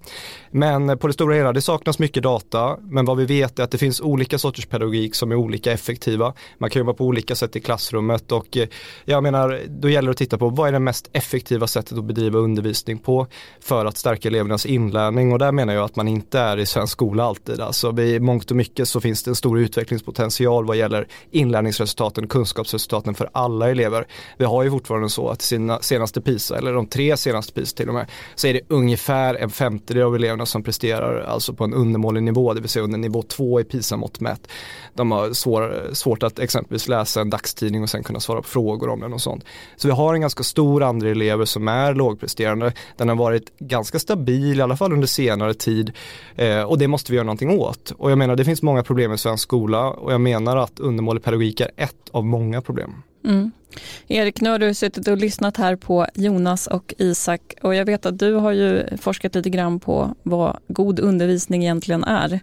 Men 0.51 0.97
på 0.97 1.07
det 1.07 1.13
stora 1.13 1.35
hela, 1.35 1.53
det 1.53 1.61
saknas 1.61 1.99
mycket 1.99 2.23
data, 2.23 2.77
men 2.81 3.05
vad 3.05 3.17
vi 3.17 3.25
vet 3.25 3.59
är 3.59 3.63
att 3.63 3.71
det 3.71 3.77
finns 3.77 4.01
olika 4.01 4.37
sorters 4.37 4.65
pedagogik 4.65 5.15
som 5.15 5.31
är 5.31 5.35
olika 5.35 5.71
effektiva. 5.71 6.33
Man 6.57 6.69
kan 6.69 6.79
jobba 6.79 6.93
på 6.93 7.05
olika 7.05 7.35
sätt 7.35 7.55
i 7.55 7.59
klassrummet 7.59 8.31
och 8.31 8.57
eh, 8.57 8.67
jag 9.05 9.23
menar, 9.23 9.61
då 9.67 9.89
gäller 9.89 10.07
det 10.07 10.11
att 10.11 10.17
titta 10.17 10.37
på 10.37 10.49
vad 10.49 10.67
är 10.67 10.71
det 10.71 10.79
mest 10.79 11.09
effektiva 11.13 11.67
sättet 11.67 11.97
att 11.97 12.03
bedriva 12.03 12.39
undervisning 12.39 12.97
på 12.97 13.27
för 13.59 13.85
att 13.85 13.97
stärka 13.97 14.27
elevernas 14.27 14.65
inlärning 14.65 15.33
och 15.33 15.39
där 15.39 15.51
menar 15.51 15.73
jag 15.73 15.83
att 15.83 15.95
man 15.95 16.07
inte 16.07 16.39
är 16.39 16.57
i 16.57 16.65
svensk 16.65 16.93
skola 16.93 17.23
alltid. 17.23 17.61
Alltså 17.61 17.99
i 17.99 18.19
mångt 18.19 18.51
och 18.51 18.57
mycket 18.57 18.89
så 18.89 19.01
finns 19.01 19.23
det 19.23 19.31
en 19.31 19.35
stor 19.35 19.59
utvecklingspotential 19.59 20.65
vad 20.65 20.77
gäller 20.77 21.07
inlärningsresultaten, 21.31 22.27
kunskapsresultaten 22.27 23.15
för 23.15 23.29
alla 23.31 23.71
elever. 23.71 24.07
Vi 24.37 24.45
har 24.45 24.63
ju 24.63 24.71
fortfarande 24.71 25.09
så 25.09 25.29
att 25.29 25.41
sina 25.41 25.79
senaste 25.81 26.21
PISA, 26.21 26.57
eller 26.57 26.73
de 26.73 26.87
tre 26.87 27.17
senaste 27.17 27.53
PISA 27.53 27.77
till 27.77 27.87
och 27.87 27.93
med, 27.93 28.07
så 28.35 28.47
är 28.47 28.53
det 28.53 28.61
ungefär 28.67 29.35
en 29.35 29.49
femtedel 29.49 30.03
av 30.03 30.15
eleverna 30.15 30.45
som 30.45 30.63
presterar 30.63 31.21
alltså 31.21 31.53
på 31.53 31.63
en 31.63 31.73
undermålig 31.73 32.23
nivå, 32.23 32.53
det 32.53 32.61
vill 32.61 32.69
säga 32.69 32.83
under 32.83 32.97
nivå 32.97 33.21
två 33.21 33.59
i 33.59 33.63
PISA-mått 33.63 34.19
mätt. 34.19 34.47
De 34.93 35.11
har 35.11 35.33
svår, 35.33 35.89
svårt 35.93 36.23
att 36.23 36.39
exempelvis 36.39 36.87
läsa 36.87 37.21
en 37.21 37.29
dagstidning 37.29 37.83
och 37.83 37.89
sen 37.89 38.03
kunna 38.03 38.19
svara 38.19 38.41
på 38.41 38.47
frågor 38.47 38.64
om 38.73 38.99
den 38.99 39.13
och 39.13 39.21
sånt. 39.21 39.43
Så 39.75 39.87
vi 39.87 39.93
har 39.93 40.13
en 40.13 40.21
ganska 40.21 40.43
stor 40.43 40.83
andel 40.83 41.11
elever 41.11 41.45
som 41.45 41.67
är 41.67 41.93
lågpresterande. 41.93 42.73
Den 42.97 43.09
har 43.09 43.15
varit 43.15 43.57
ganska 43.59 43.99
stabil, 43.99 44.59
i 44.59 44.61
alla 44.61 44.77
fall 44.77 44.93
under 44.93 45.07
senare 45.07 45.53
tid. 45.53 45.91
Eh, 46.35 46.61
och 46.61 46.77
det 46.77 46.87
måste 46.87 47.11
vi 47.11 47.15
göra 47.15 47.25
någonting 47.25 47.59
åt. 47.59 47.91
Och 47.97 48.11
jag 48.11 48.17
menar, 48.17 48.35
det 48.35 48.45
finns 48.45 48.61
många 48.61 48.83
problem 48.83 49.13
i 49.13 49.17
svensk 49.17 49.43
skola 49.43 49.89
och 49.89 50.13
jag 50.13 50.21
menar 50.21 50.57
att 50.57 50.79
undermålig 50.79 51.23
pedagogik 51.23 51.59
är 51.59 51.71
ett 51.77 52.09
av 52.11 52.25
många 52.25 52.61
problem. 52.61 52.93
Mm. 53.25 53.51
Erik, 54.07 54.41
nu 54.41 54.49
har 54.49 54.59
du 54.59 54.73
suttit 54.73 55.07
och 55.07 55.17
lyssnat 55.17 55.57
här 55.57 55.75
på 55.75 56.07
Jonas 56.13 56.67
och 56.67 56.93
Isak 56.97 57.41
och 57.61 57.75
jag 57.75 57.85
vet 57.85 58.05
att 58.05 58.19
du 58.19 58.33
har 58.33 58.51
ju 58.51 58.97
forskat 58.97 59.35
lite 59.35 59.49
grann 59.49 59.79
på 59.79 60.15
vad 60.23 60.57
god 60.67 60.99
undervisning 60.99 61.63
egentligen 61.63 62.03
är 62.03 62.39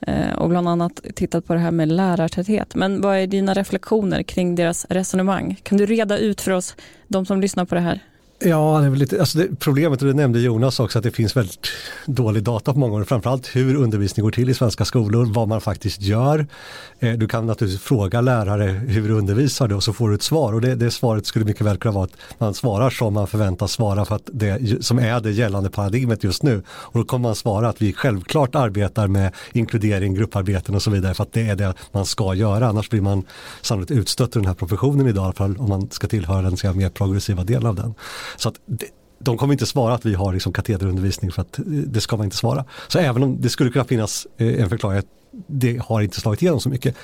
eh, 0.00 0.32
och 0.32 0.48
bland 0.48 0.68
annat 0.68 1.00
tittat 1.14 1.46
på 1.46 1.54
det 1.54 1.60
här 1.60 1.70
med 1.70 1.88
lärartäthet. 1.88 2.74
Men 2.74 3.00
vad 3.00 3.16
är 3.16 3.26
dina 3.26 3.54
reflektioner 3.54 4.22
kring 4.22 4.54
deras 4.54 4.86
resonemang? 4.90 5.60
Kan 5.62 5.78
du 5.78 5.86
reda 5.86 6.18
ut 6.18 6.40
för 6.40 6.50
oss, 6.50 6.76
de 7.08 7.26
som 7.26 7.40
lyssnar 7.40 7.64
på 7.64 7.74
det 7.74 7.80
här? 7.80 8.00
Ja, 8.44 8.80
det 8.80 8.86
är 8.86 8.90
lite, 8.90 9.20
alltså 9.20 9.38
det, 9.38 9.56
problemet, 9.58 10.02
och 10.02 10.08
det 10.08 10.14
nämnde 10.14 10.40
Jonas 10.40 10.80
också, 10.80 10.98
att 10.98 11.04
det 11.04 11.10
finns 11.10 11.36
väldigt 11.36 11.66
dålig 12.06 12.42
data 12.42 12.72
på 12.72 12.78
många 12.78 12.96
år. 12.96 13.04
framförallt 13.04 13.56
hur 13.56 13.76
undervisning 13.76 14.24
går 14.24 14.30
till 14.30 14.50
i 14.50 14.54
svenska 14.54 14.84
skolor, 14.84 15.24
vad 15.24 15.48
man 15.48 15.60
faktiskt 15.60 16.02
gör. 16.02 16.46
Eh, 16.98 17.12
du 17.12 17.28
kan 17.28 17.46
naturligtvis 17.46 17.82
fråga 17.82 18.20
lärare 18.20 18.64
hur 18.64 19.08
du 19.08 19.14
undervisar 19.14 19.68
du 19.68 19.74
och 19.74 19.82
så 19.82 19.92
får 19.92 20.08
du 20.08 20.14
ett 20.14 20.22
svar 20.22 20.52
och 20.52 20.60
det, 20.60 20.74
det 20.74 20.90
svaret 20.90 21.26
skulle 21.26 21.44
mycket 21.44 21.66
väl 21.66 21.76
kunna 21.76 21.92
vara 21.92 22.04
att 22.04 22.16
man 22.38 22.54
svarar 22.54 22.90
som 22.90 23.14
man 23.14 23.26
förväntas 23.26 23.72
svara 23.72 24.04
för 24.04 24.14
att 24.14 24.28
det 24.32 24.84
som 24.84 24.98
är 24.98 25.20
det 25.20 25.30
gällande 25.30 25.70
paradigmet 25.70 26.24
just 26.24 26.42
nu. 26.42 26.62
Och 26.68 26.98
då 26.98 27.04
kommer 27.04 27.28
man 27.28 27.34
svara 27.34 27.68
att 27.68 27.82
vi 27.82 27.92
självklart 27.92 28.54
arbetar 28.54 29.08
med 29.08 29.32
inkludering, 29.52 30.14
grupparbeten 30.14 30.74
och 30.74 30.82
så 30.82 30.90
vidare 30.90 31.14
för 31.14 31.22
att 31.22 31.32
det 31.32 31.48
är 31.48 31.56
det 31.56 31.74
man 31.92 32.06
ska 32.06 32.34
göra, 32.34 32.66
annars 32.66 32.90
blir 32.90 33.00
man 33.00 33.24
sannolikt 33.62 33.90
utstött 33.90 34.36
ur 34.36 34.40
den 34.40 34.48
här 34.48 34.54
professionen 34.54 35.06
idag, 35.06 35.22
i 35.22 35.24
alla 35.24 35.32
fall 35.32 35.56
om 35.58 35.68
man 35.68 35.90
ska 35.90 36.06
tillhöra 36.06 36.42
den 36.42 36.76
mer 36.76 36.88
progressiva 36.88 37.44
delen 37.44 37.66
av 37.66 37.74
den. 37.74 37.94
Så 38.36 38.48
att 38.48 38.54
de 39.18 39.38
kommer 39.38 39.52
inte 39.54 39.66
svara 39.66 39.94
att 39.94 40.06
vi 40.06 40.14
har 40.14 40.32
liksom 40.32 40.52
katederundervisning 40.52 41.32
för 41.32 41.42
att 41.42 41.58
eh, 41.58 41.64
det 41.64 42.00
ska 42.00 42.16
man 42.16 42.24
inte 42.24 42.36
svara. 42.36 42.64
Så 42.88 42.98
även 42.98 43.22
om 43.22 43.40
det 43.40 43.48
skulle 43.48 43.70
kunna 43.70 43.84
finnas 43.84 44.26
eh, 44.36 44.62
en 44.62 44.68
förklaring 44.68 44.98
att 44.98 45.06
det 45.46 45.82
har 45.82 46.00
inte 46.00 46.20
slagit 46.20 46.42
igenom 46.42 46.60
så 46.60 46.68
mycket. 46.68 46.96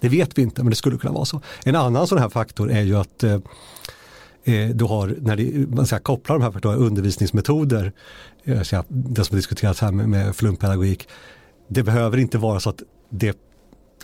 Det 0.00 0.08
vet 0.08 0.38
vi 0.38 0.42
inte 0.42 0.62
men 0.62 0.70
det 0.70 0.76
skulle 0.76 0.98
kunna 0.98 1.12
vara 1.12 1.24
så. 1.24 1.40
En 1.64 1.76
annan 1.76 2.06
sån 2.06 2.18
här 2.18 2.28
faktor 2.28 2.70
är 2.70 2.82
ju 2.82 2.96
att 2.96 3.22
eh, 3.24 3.38
du 4.74 4.84
har, 4.84 5.16
när 5.20 5.36
det, 5.36 5.76
man 5.76 5.86
ska 5.86 5.98
koppla 5.98 6.34
de 6.34 6.42
här 6.42 6.50
faktorerna, 6.50 6.80
undervisningsmetoder, 6.80 7.92
det 8.44 8.64
som 8.64 8.84
har 9.30 9.36
diskuterats 9.36 9.80
här 9.80 9.92
med, 9.92 10.08
med 10.08 10.36
flumpedagogik, 10.36 11.08
det 11.68 11.82
behöver 11.82 12.18
inte 12.18 12.38
vara 12.38 12.60
så 12.60 12.70
att 12.70 12.82
det 13.10 13.45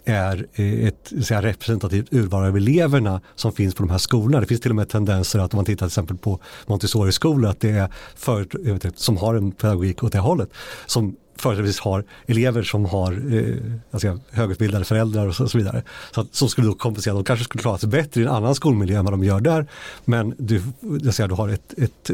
är 0.04 0.46
eh, 0.54 0.86
ett 0.86 1.12
säga, 1.24 1.42
representativt 1.42 2.12
urval 2.12 2.44
av 2.44 2.56
eleverna 2.56 3.20
som 3.34 3.52
finns 3.52 3.74
på 3.74 3.82
de 3.82 3.90
här 3.90 3.98
skolorna. 3.98 4.40
Det 4.40 4.46
finns 4.46 4.60
till 4.60 4.70
och 4.70 4.76
med 4.76 4.88
tendenser 4.88 5.38
att 5.38 5.54
om 5.54 5.56
man 5.56 5.64
tittar 5.64 5.86
till 5.86 5.86
exempel 5.86 6.16
på 6.16 6.40
Montessori-skolor 6.66 7.50
att 7.50 7.60
det 7.60 7.70
är 7.70 7.88
för, 8.16 8.46
som 8.96 9.16
har 9.16 9.34
en 9.34 9.52
pedagogik 9.52 10.04
åt 10.04 10.12
det 10.12 10.18
hållet 10.18 10.50
som 10.86 11.16
företrädesvis 11.42 11.80
har 11.80 12.04
elever 12.26 12.62
som 12.62 12.84
har 12.84 13.12
eh, 13.12 13.56
alltså, 13.90 14.18
högutbildade 14.30 14.84
föräldrar 14.84 15.26
och 15.26 15.34
så, 15.34 15.44
och 15.44 15.50
så 15.50 15.58
vidare. 15.58 15.82
Så 16.14 16.20
att, 16.20 16.34
som 16.34 16.48
skulle 16.48 16.66
då 16.66 16.74
kompensera, 16.74 17.14
de 17.14 17.24
kanske 17.24 17.44
skulle 17.44 17.62
klara 17.62 17.78
sig 17.78 17.88
bättre 17.88 18.20
i 18.20 18.24
en 18.24 18.30
annan 18.30 18.54
skolmiljö 18.54 18.98
än 18.98 19.04
vad 19.04 19.12
de 19.12 19.24
gör 19.24 19.40
där. 19.40 19.66
Men 20.04 20.34
du, 20.38 20.62
jag 21.02 21.14
säger, 21.14 21.28
du 21.28 21.34
har 21.34 21.48
ett, 21.48 21.74
ett, 21.78 22.10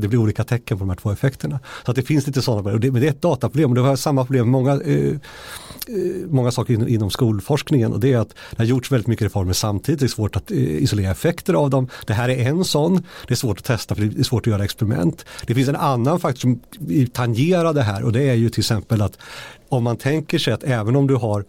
det 0.00 0.08
blir 0.08 0.18
olika 0.18 0.44
tecken 0.44 0.78
på 0.78 0.82
de 0.82 0.88
här 0.88 0.96
två 0.96 1.10
effekterna. 1.10 1.60
Så 1.84 1.90
att 1.90 1.96
det 1.96 2.02
finns 2.02 2.26
lite 2.26 2.42
sådana, 2.42 2.72
och 2.72 2.80
det, 2.80 2.92
men 2.92 3.00
det 3.00 3.06
är 3.06 3.10
ett 3.10 3.22
dataproblem 3.22 3.70
och 3.70 3.74
det 3.74 3.80
har 3.80 3.96
samma 3.96 4.24
problem 4.24 4.50
med 4.50 4.52
många, 4.52 4.72
eh, 4.72 5.08
eh, 5.08 5.16
många 6.28 6.50
saker 6.50 6.74
inom, 6.74 6.88
inom 6.88 7.10
skolforskningen 7.10 7.92
och 7.92 8.00
det 8.00 8.12
är 8.12 8.18
att 8.18 8.34
det 8.50 8.58
har 8.58 8.64
gjorts 8.64 8.92
väldigt 8.92 9.06
mycket 9.06 9.24
reformer 9.24 9.52
samtidigt, 9.52 10.00
det 10.00 10.06
är 10.06 10.08
svårt 10.08 10.36
att 10.36 10.50
eh, 10.50 10.58
isolera 10.58 11.10
effekter 11.10 11.54
av 11.54 11.70
dem. 11.70 11.88
Det 12.06 12.12
här 12.12 12.28
är 12.28 12.48
en 12.48 12.64
sån, 12.64 13.02
det 13.28 13.34
är 13.34 13.36
svårt 13.36 13.58
att 13.58 13.64
testa 13.64 13.94
för 13.94 14.02
det 14.02 14.20
är 14.20 14.22
svårt 14.22 14.42
att 14.42 14.50
göra 14.50 14.64
experiment. 14.64 15.24
Det 15.46 15.54
finns 15.54 15.68
en 15.68 15.76
annan 15.76 16.20
faktor 16.20 16.40
som 16.40 16.60
tangerar 17.12 17.72
det 17.72 17.82
här 17.82 18.02
och 18.04 18.12
det 18.12 18.22
är 18.22 18.34
ju 18.34 18.50
till 18.50 18.63
exempel 18.64 19.02
att 19.02 19.18
om 19.68 19.84
man 19.84 19.96
tänker 19.96 20.38
sig 20.38 20.52
att 20.52 20.62
även 20.64 20.96
om 20.96 21.06
du 21.06 21.14
har 21.14 21.44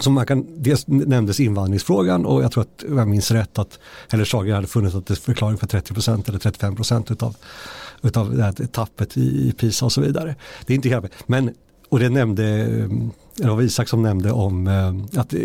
som 0.00 0.12
man 0.12 0.26
kan, 0.26 0.46
dels 0.48 0.86
nämndes 0.86 1.40
invandringsfrågan 1.40 2.26
och 2.26 2.42
jag 2.42 2.52
tror 2.52 2.62
att 2.62 2.84
jag 2.88 3.08
minns 3.08 3.30
rätt 3.30 3.58
att 3.58 3.78
Heller 4.08 4.24
Sager 4.24 4.54
hade 4.54 4.66
funnit 4.66 4.94
att 4.94 5.06
det 5.06 5.14
är 5.14 5.16
förklaring 5.16 5.58
för 5.58 5.66
30% 5.66 6.28
eller 6.28 6.38
35 6.38 6.76
utav, 7.10 7.36
utav 8.02 8.36
det 8.36 8.42
här 8.42 8.52
tappet 8.52 9.16
i 9.16 9.52
PISA 9.58 9.84
och 9.84 9.92
så 9.92 10.00
vidare. 10.00 10.34
Det 10.66 10.72
är 10.72 10.74
inte 10.74 10.88
hela, 10.88 11.08
men 11.26 11.54
och 11.88 11.98
det 11.98 12.08
nämnde 12.08 12.68
det 13.36 13.48
var 13.48 13.62
Isak 13.62 13.88
som 13.88 14.02
nämnde 14.02 14.32
om 14.32 14.66
eh, 14.66 15.20
att 15.20 15.34
eh, 15.34 15.40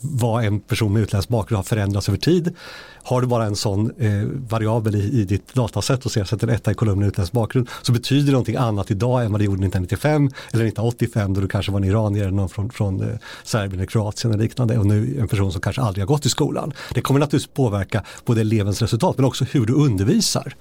vad 0.00 0.44
en 0.44 0.60
person 0.60 0.92
med 0.92 1.02
utländsk 1.02 1.28
bakgrund 1.28 1.58
har 1.58 1.64
förändrats 1.64 2.08
över 2.08 2.18
tid. 2.18 2.54
Har 3.02 3.20
du 3.20 3.26
bara 3.26 3.44
en 3.44 3.56
sån 3.56 3.90
eh, 3.98 4.22
variabel 4.48 4.94
i, 4.94 5.20
i 5.20 5.24
ditt 5.24 5.54
datasätt 5.54 6.06
och 6.06 6.12
ser 6.12 6.24
sätter 6.24 6.48
etta 6.48 6.70
i 6.70 6.74
kolumnen 6.74 7.08
utländsk 7.08 7.32
bakgrund 7.32 7.68
så 7.82 7.92
betyder 7.92 8.26
det 8.26 8.32
någonting 8.32 8.56
annat 8.56 8.90
idag 8.90 9.24
än 9.24 9.32
vad 9.32 9.40
det 9.40 9.44
gjorde 9.44 9.66
1995 9.66 10.22
eller 10.24 10.64
1985 10.64 11.34
då 11.34 11.40
du 11.40 11.48
kanske 11.48 11.72
var 11.72 11.80
en 11.80 11.84
iranier 11.84 12.22
eller 12.22 12.36
någon 12.36 12.48
från, 12.48 12.70
från 12.70 13.00
eh, 13.00 13.16
Serbien 13.44 13.74
eller 13.74 13.86
Kroatien 13.86 14.32
eller 14.32 14.42
liknande 14.42 14.78
och 14.78 14.86
nu 14.86 15.16
en 15.20 15.28
person 15.28 15.52
som 15.52 15.60
kanske 15.60 15.82
aldrig 15.82 16.02
har 16.02 16.06
gått 16.06 16.26
i 16.26 16.28
skolan. 16.28 16.72
Det 16.94 17.00
kommer 17.00 17.20
naturligtvis 17.20 17.54
påverka 17.54 18.02
både 18.24 18.40
elevens 18.40 18.82
resultat 18.82 19.16
men 19.18 19.24
också 19.24 19.44
hur 19.44 19.66
du 19.66 19.72
undervisar. 19.72 20.54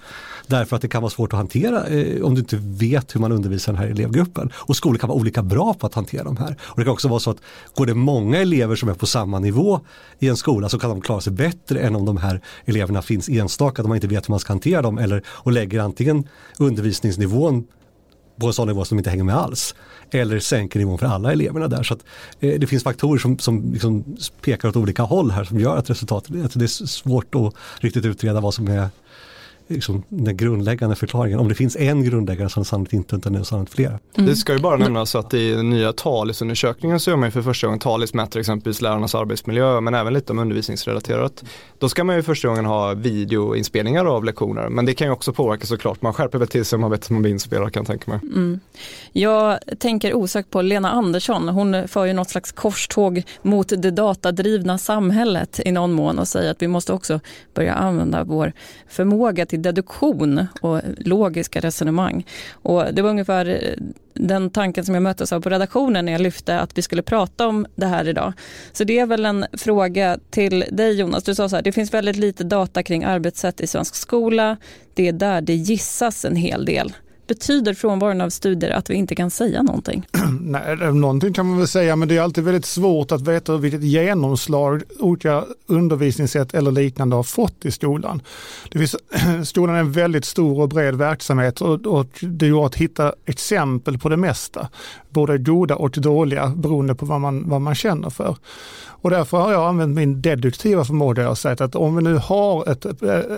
Därför 0.48 0.76
att 0.76 0.82
det 0.82 0.88
kan 0.88 1.02
vara 1.02 1.10
svårt 1.10 1.34
att 1.34 1.38
hantera 1.38 1.88
eh, 1.88 2.22
om 2.22 2.36
du 2.36 2.40
inte 2.40 2.58
vet 2.62 3.16
hur 3.16 3.20
man 3.20 3.32
undervisar 3.32 3.74
den 3.74 3.82
här 3.82 3.90
elevgruppen. 3.90 4.52
Och 4.56 4.76
skolor 4.76 4.98
kan 4.98 5.10
vara 5.10 5.20
olika 5.20 5.44
bra 5.44 5.74
på 5.74 5.88
att 5.88 5.94
hantera 5.94 6.24
de 6.24 6.38
här. 6.38 6.56
Och 6.62 6.78
det 6.78 6.84
kan 6.84 6.94
också 6.94 7.08
vara 7.08 7.20
så 7.20 7.32
att 7.32 7.38
går 7.76 7.86
det 7.86 7.94
många 7.94 8.38
elever 8.38 8.76
som 8.76 8.90
är 8.90 8.94
på 8.94 9.06
samma 9.06 9.40
nivå 9.40 9.80
i 10.20 10.28
en 10.28 10.38
skola 10.38 10.70
så 10.70 10.80
kan 10.80 10.90
de 10.90 11.02
klara 11.02 11.22
sig 11.22 11.34
bättre 11.34 11.80
än 11.80 11.96
om 11.96 12.06
de 12.06 12.18
här 12.18 12.42
eleverna 12.66 13.02
finns 13.02 13.30
enstaka, 13.30 13.82
att 13.82 13.88
man 13.88 13.98
inte 13.98 14.08
vet 14.08 14.30
hur 14.30 14.32
man 14.32 14.40
ska 14.40 14.54
hantera 14.54 14.82
dem 14.82 14.98
eller 14.98 15.24
och 15.28 15.52
lägger 15.52 15.80
antingen 15.80 16.28
undervisningsnivån 16.60 17.68
på 18.40 18.48
en 18.48 18.54
sån 18.54 18.68
nivå 18.68 18.86
som 18.86 18.98
inte 18.98 19.10
hänger 19.10 19.24
med 19.24 19.36
alls. 19.36 19.76
Eller 20.12 20.40
sänker 20.40 20.80
nivån 20.80 20.98
för 20.98 21.06
alla 21.06 21.32
eleverna 21.32 21.68
där. 21.68 21.84
Så 21.84 21.94
att, 21.94 22.00
eh, 22.40 22.60
det 22.60 22.68
finns 22.68 22.84
faktorer 22.84 23.20
som, 23.20 23.40
som 23.40 23.74
liksom 23.74 24.18
pekar 24.42 24.70
åt 24.70 24.76
olika 24.76 25.04
håll 25.04 25.32
här 25.32 25.44
som 25.44 25.60
gör 25.60 25.78
att 25.78 25.90
resultatet, 25.90 26.46
att 26.46 26.60
det 26.60 26.66
är 26.66 26.86
svårt 26.88 27.36
att 27.36 27.54
riktigt 27.80 28.06
utreda 28.06 28.42
vad 28.42 28.54
som 28.54 28.68
är 28.68 28.90
liksom, 29.68 30.04
den 30.10 30.38
grundläggande 30.38 30.96
förklaringen. 30.96 31.40
Om 31.40 31.48
det 31.48 31.56
finns 31.56 31.76
en 31.76 32.04
grundläggare 32.04 32.50
så 32.50 32.60
är 32.60 32.62
det 32.62 32.66
sannolikt 32.66 32.94
inte 32.94 33.16
utan 33.16 33.34
det 33.34 33.40
är 33.40 33.44
sannolikt 33.44 33.74
flera. 33.74 34.00
Mm. 34.18 34.30
Det 34.30 34.36
ska 34.36 34.54
ju 34.54 34.60
bara 34.60 34.78
nämnas 34.78 35.16
att 35.16 35.34
i 35.34 35.52
den 35.52 35.70
nya 35.70 35.92
TALIS-undersökningen 35.92 37.00
så 37.00 37.10
gör 37.10 37.18
man 37.18 37.28
ju 37.28 37.32
för 37.32 37.42
första 37.42 37.68
gången, 37.68 37.80
TALIS 37.80 38.14
mäter 38.14 38.40
exempelvis 38.40 38.82
lärarnas 38.82 39.16
arbetsmiljö 39.16 39.82
men 39.82 39.94
även 39.94 40.14
lite 40.14 40.34
om 40.34 40.40
undervisningsrelaterat. 40.40 41.44
Då 41.80 41.90
ska 41.90 42.04
man 42.04 42.16
ju 42.16 42.24
första 42.24 42.48
gången 42.48 42.66
ha 42.66 42.94
videoinspelningar 42.94 44.06
av 44.06 44.24
lektioner 44.24 44.70
men 44.70 44.86
det 44.86 44.94
kan 44.94 45.08
ju 45.08 45.14
också 45.14 45.34
påverka 45.34 45.66
såklart. 45.66 46.02
Man 46.02 46.14
skärper 46.14 46.38
väl 46.38 46.48
till 46.48 46.66
sig 46.66 46.78
om 46.78 46.82
man 46.82 46.92
vet 46.92 47.04
att 47.04 47.10
man 47.10 47.22
blir 47.22 47.32
inspelad 47.32 47.74
kan 47.74 47.82
jag 47.82 47.88
tänka 47.88 48.12
mig. 48.12 48.20
Mm. 48.24 48.60
Jag 49.12 49.60
tänker 49.80 50.14
osökt 50.14 50.50
på 50.50 50.62
Lena 50.62 50.92
Andersson, 50.92 51.50
hon 51.50 51.88
för 51.88 52.06
ju 52.06 52.14
något 52.14 52.30
slags 52.30 52.52
korståg 52.52 53.24
mot 53.42 53.68
det 53.68 53.92
datadrivna 53.92 54.78
samhället 54.78 55.60
i 55.66 55.72
någon 55.72 55.92
mån 55.92 56.20
och 56.20 56.28
säger 56.28 56.52
att 56.52 56.62
vi 56.62 56.68
måste 56.68 56.94
också 56.94 57.20
börja 57.54 57.74
använda 57.74 58.24
vår 58.24 58.54
förmåga 58.88 59.46
till 59.46 59.55
till 59.56 59.62
deduktion 59.62 60.48
och 60.62 60.82
logiska 60.98 61.60
resonemang. 61.60 62.26
Och 62.52 62.84
det 62.94 63.02
var 63.02 63.10
ungefär 63.10 63.46
eh, 63.46 63.84
den 64.14 64.50
tanken 64.50 64.86
som 64.86 64.94
jag 64.94 65.04
möttes 65.04 65.34
av 65.34 65.42
på 65.42 65.50
redaktionen 65.50 66.06
när 66.06 66.12
jag 66.12 66.22
lyfte 66.22 66.60
att 66.60 66.78
vi 66.78 66.82
skulle 66.82 67.02
prata 67.02 67.48
om 67.48 67.66
det 67.76 67.86
här 67.86 68.08
idag. 68.08 68.34
Så 68.72 68.84
det 68.84 69.00
är 69.00 69.06
väl 69.06 69.26
en 69.26 69.46
fråga 69.54 70.18
till 70.30 70.66
dig 70.72 70.94
Jonas. 71.00 71.24
Du 71.24 71.36
sa 71.36 71.50
så 71.50 71.56
här, 71.56 71.64
det 71.64 71.72
finns 71.72 71.94
väldigt 71.94 72.16
lite 72.16 72.44
data 72.44 72.84
kring 72.84 73.04
arbetssätt 73.04 73.62
i 73.62 73.68
svensk 73.68 73.96
skola. 73.96 74.58
Det 74.94 75.08
är 75.08 75.14
där 75.14 75.42
det 75.42 75.56
gissas 75.56 76.26
en 76.26 76.36
hel 76.36 76.66
del. 76.66 76.94
Betyder 77.28 77.74
frånvaron 77.74 78.22
av 78.22 78.30
studier 78.30 78.72
att 78.72 78.90
vi 78.90 78.94
inte 78.94 79.16
kan 79.16 79.32
säga 79.32 79.62
någonting? 79.62 80.08
Nej, 80.42 80.94
någonting 80.94 81.34
kan 81.34 81.46
man 81.46 81.58
väl 81.58 81.68
säga, 81.68 81.96
men 81.96 82.08
det 82.08 82.18
är 82.18 82.22
alltid 82.22 82.44
väldigt 82.44 82.66
svårt 82.66 83.12
att 83.12 83.22
veta 83.22 83.58
vilket 83.58 83.84
genomslag 83.84 84.84
olika 85.00 85.44
undervisningssätt 85.66 86.54
eller 86.54 86.72
liknande 86.72 87.16
har 87.16 87.24
fått 87.24 87.66
i 87.66 87.72
skolan. 87.72 88.22
Det 88.72 88.80
finns, 88.80 88.96
skolan 89.44 89.76
är 89.76 89.80
en 89.80 89.92
väldigt 89.92 90.26
stor 90.26 90.62
och 90.62 90.70
bred 90.70 90.96
verksamhet 90.96 91.62
och, 91.62 91.86
och 91.86 92.08
det 92.22 92.50
går 92.50 92.66
att 92.66 92.76
hitta 92.76 93.14
exempel 93.26 93.98
på 93.98 94.10
det 94.10 94.18
mesta, 94.18 94.70
både 95.10 95.38
goda 95.38 95.76
och 95.76 95.92
dåliga 95.92 96.48
beroende 96.48 96.96
på 96.96 97.06
vad 97.06 97.22
man, 97.22 97.50
vad 97.50 97.62
man 97.62 97.76
känner 97.76 98.10
för. 98.10 98.36
Och 99.06 99.12
därför 99.12 99.38
har 99.38 99.52
jag 99.52 99.68
använt 99.68 99.96
min 99.96 100.22
deduktiva 100.22 100.86
förmåga 100.86 101.30
och 101.30 101.38
sagt 101.38 101.62
att 101.62 101.76
om 101.76 101.96
vi 101.96 102.04
nu 102.04 102.16
har 102.16 102.70
ett, 102.72 102.86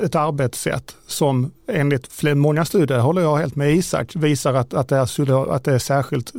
ett 0.03 0.15
arbetssätt 0.15 0.96
som 1.08 1.51
enligt 1.67 2.24
många 2.36 2.65
studier, 2.65 3.00
håller 3.00 3.22
jag 3.22 3.38
helt 3.38 3.56
med 3.56 3.75
Isak, 3.77 4.15
visar 4.15 4.53
att, 4.53 4.74
att, 4.74 4.88
det 4.88 4.96
är, 4.96 5.51
att 5.55 5.63
det 5.63 5.74
är 5.74 5.79
särskilt 5.79 6.34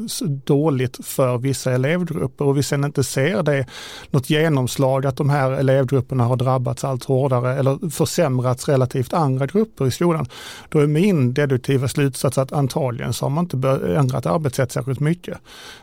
dåligt 0.45 1.07
för 1.07 1.38
vissa 1.38 1.73
elevgrupper 1.73 2.45
och 2.45 2.57
vi 2.57 2.62
sen 2.62 2.85
inte 2.85 3.04
ser 3.04 3.42
det 3.42 3.66
något 4.11 4.30
genomslag 4.30 5.07
att 5.07 5.16
de 5.16 5.30
här 5.30 5.50
elevgrupperna 5.50 6.25
har 6.25 6.37
drabbats 6.37 6.85
allt 6.85 7.04
hårdare 7.04 7.54
eller 7.54 7.90
försämrats 7.90 8.68
relativt 8.68 9.12
andra 9.12 9.47
grupper 9.47 9.87
i 9.87 9.90
skolan. 9.90 10.26
Då 10.68 10.78
är 10.78 10.87
min 10.87 11.35
deduktiva 11.35 11.88
slutsats 11.88 12.38
att 12.38 12.52
antagligen 12.52 13.12
så 13.12 13.25
har 13.25 13.30
man 13.30 13.45
inte 13.45 13.68
ändrat 13.97 14.26
arbetssätt 14.26 14.73
särskilt 14.73 15.00
mycket. 15.00 15.38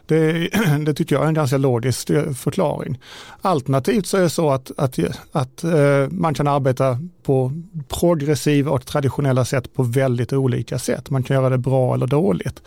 Det, 0.06 0.50
det 0.86 0.94
tycker 0.94 1.16
jag 1.16 1.24
är 1.24 1.28
en 1.28 1.34
ganska 1.34 1.58
logisk 1.58 2.10
eh, 2.10 2.32
förklaring. 2.32 3.00
Alternativt 3.42 4.06
så 4.06 4.18
är 4.18 4.22
det 4.22 4.30
så 4.30 4.50
att, 4.50 4.72
att, 4.78 5.00
att 5.32 5.64
eh, 5.64 6.10
man 6.10 6.34
kan 6.34 6.48
arbeta 6.48 7.00
på 7.24 7.52
progressiva 7.88 8.72
och 8.72 8.86
traditionella 8.86 9.46
sätt 9.46 9.74
på 9.74 9.84
väldigt 9.84 10.34
olika 10.34 10.80
sätt. 10.80 11.10
Man 11.10 11.24
kan 11.24 11.36
göra 11.36 11.45
göra 11.46 11.58
det 11.58 11.64
bra 11.64 11.94
eller 11.94 12.08
dåligt. 12.08 12.62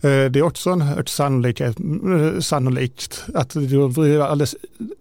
Eh, 0.00 0.30
det 0.30 0.38
är 0.38 0.42
också 0.42 0.70
en 0.70 0.80
hög 0.80 1.08
sannolikhet, 1.08 1.76
eh, 1.80 2.40
sannolikt 2.40 3.24
att 3.34 3.50
det 3.50 3.60
blir 3.60 4.22
alldeles 4.22 4.56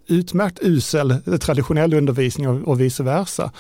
utmärkt 0.07 0.59
usel 0.61 1.11
eh, 1.11 1.37
traditionell 1.37 1.93
undervisning 1.93 2.63
och, 2.63 2.81
vice 2.81 3.03
versa. 3.03 3.51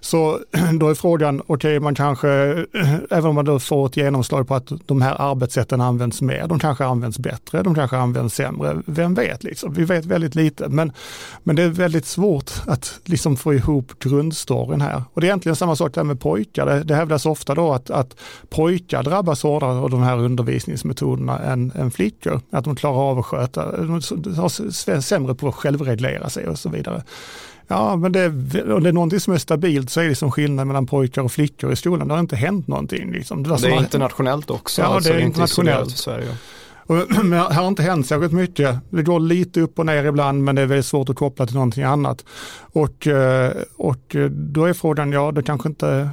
Så 0.00 0.38
då 0.80 0.88
är 0.88 0.94
frågan, 0.94 1.40
okej 1.40 1.54
okay, 1.54 1.80
man 1.80 1.94
kanske, 1.94 2.28
även 3.10 3.26
om 3.26 3.34
man 3.34 3.44
då 3.44 3.58
får 3.58 3.86
ett 3.86 3.96
genomslag 3.96 4.48
på 4.48 4.54
att 4.54 4.72
de 4.86 5.02
här 5.02 5.30
arbetssätten 5.30 5.80
används 5.80 6.22
mer, 6.22 6.46
de 6.46 6.58
kanske 6.58 6.84
används 6.84 7.18
bättre, 7.18 7.62
de 7.62 7.74
kanske 7.74 7.96
används 7.96 8.34
sämre, 8.34 8.82
vem 8.86 9.14
vet 9.14 9.44
liksom? 9.44 9.74
Vi 9.74 9.84
vet 9.84 10.04
väldigt 10.04 10.34
lite, 10.34 10.68
men, 10.68 10.92
men 11.42 11.56
det 11.56 11.62
är 11.62 11.68
väldigt 11.68 12.06
svårt 12.06 12.50
att 12.66 13.00
liksom 13.04 13.36
få 13.36 13.54
ihop 13.54 13.98
grundstoryn 13.98 14.80
här. 14.80 15.02
Och 15.12 15.20
det 15.20 15.26
är 15.26 15.28
egentligen 15.28 15.56
samma 15.56 15.76
sak 15.76 15.94
där 15.94 16.04
med 16.04 16.20
pojkar, 16.20 16.66
det, 16.66 16.82
det 16.84 16.94
hävdas 16.94 17.26
ofta 17.26 17.54
då 17.54 17.72
att, 17.72 17.90
att 17.90 18.16
pojkar 18.48 19.02
drabbas 19.10 19.42
hårdare 19.42 19.78
av 19.78 19.90
de 19.90 20.02
här 20.02 20.18
undervisningsmetoderna 20.18 21.38
än, 21.38 21.72
än 21.74 21.90
flickor, 21.90 22.40
att 22.50 22.64
de 22.64 22.76
klarar 22.76 23.10
av 23.10 23.18
att 23.18 23.26
sköta, 23.26 23.76
de 23.76 23.90
har 23.90 25.00
sämre 25.00 25.34
på 25.34 25.48
att 25.48 25.54
självreglera 25.54 26.30
sig 26.30 26.48
och 26.48 26.58
så 26.58 26.68
vidare. 26.68 27.02
Ja, 27.68 27.96
men 27.96 28.12
det, 28.12 28.26
om 28.72 28.82
det 28.82 28.88
är 28.88 28.92
någonting 28.92 29.20
som 29.20 29.34
är 29.34 29.38
stabilt 29.38 29.90
så 29.90 30.00
är 30.00 30.08
det 30.08 30.14
som 30.14 30.30
skillnad 30.30 30.66
mellan 30.66 30.86
pojkar 30.86 31.22
och 31.22 31.32
flickor 31.32 31.72
i 31.72 31.76
skolan. 31.76 32.08
Det 32.08 32.14
har 32.14 32.20
inte 32.20 32.36
hänt 32.36 32.68
någonting. 32.68 33.12
Liksom. 33.12 33.42
Det, 33.42 33.56
det 33.56 33.68
är 33.68 33.78
internationellt 33.78 34.50
också. 34.50 34.82
Ja, 34.82 34.86
alltså, 34.86 35.12
det 35.12 35.18
är 35.18 35.20
internationellt. 35.20 35.96
Sverige. 35.96 36.36
Och, 36.90 36.96
men 37.24 37.32
här 37.32 37.50
har 37.50 37.68
inte 37.68 37.82
hänt 37.82 38.06
särskilt 38.06 38.32
mycket. 38.32 38.76
Det 38.90 39.02
går 39.02 39.20
lite 39.20 39.60
upp 39.60 39.78
och 39.78 39.86
ner 39.86 40.04
ibland 40.04 40.44
men 40.44 40.54
det 40.54 40.62
är 40.62 40.66
väldigt 40.66 40.86
svårt 40.86 41.08
att 41.08 41.16
koppla 41.16 41.46
till 41.46 41.54
någonting 41.54 41.84
annat. 41.84 42.24
Och, 42.72 43.06
eh, 43.06 43.52
och 43.76 44.16
då 44.30 44.64
är 44.64 44.72
frågan, 44.72 45.12
ja 45.12 45.32
det 45.32 45.42
kanske 45.42 45.68
inte 45.68 46.10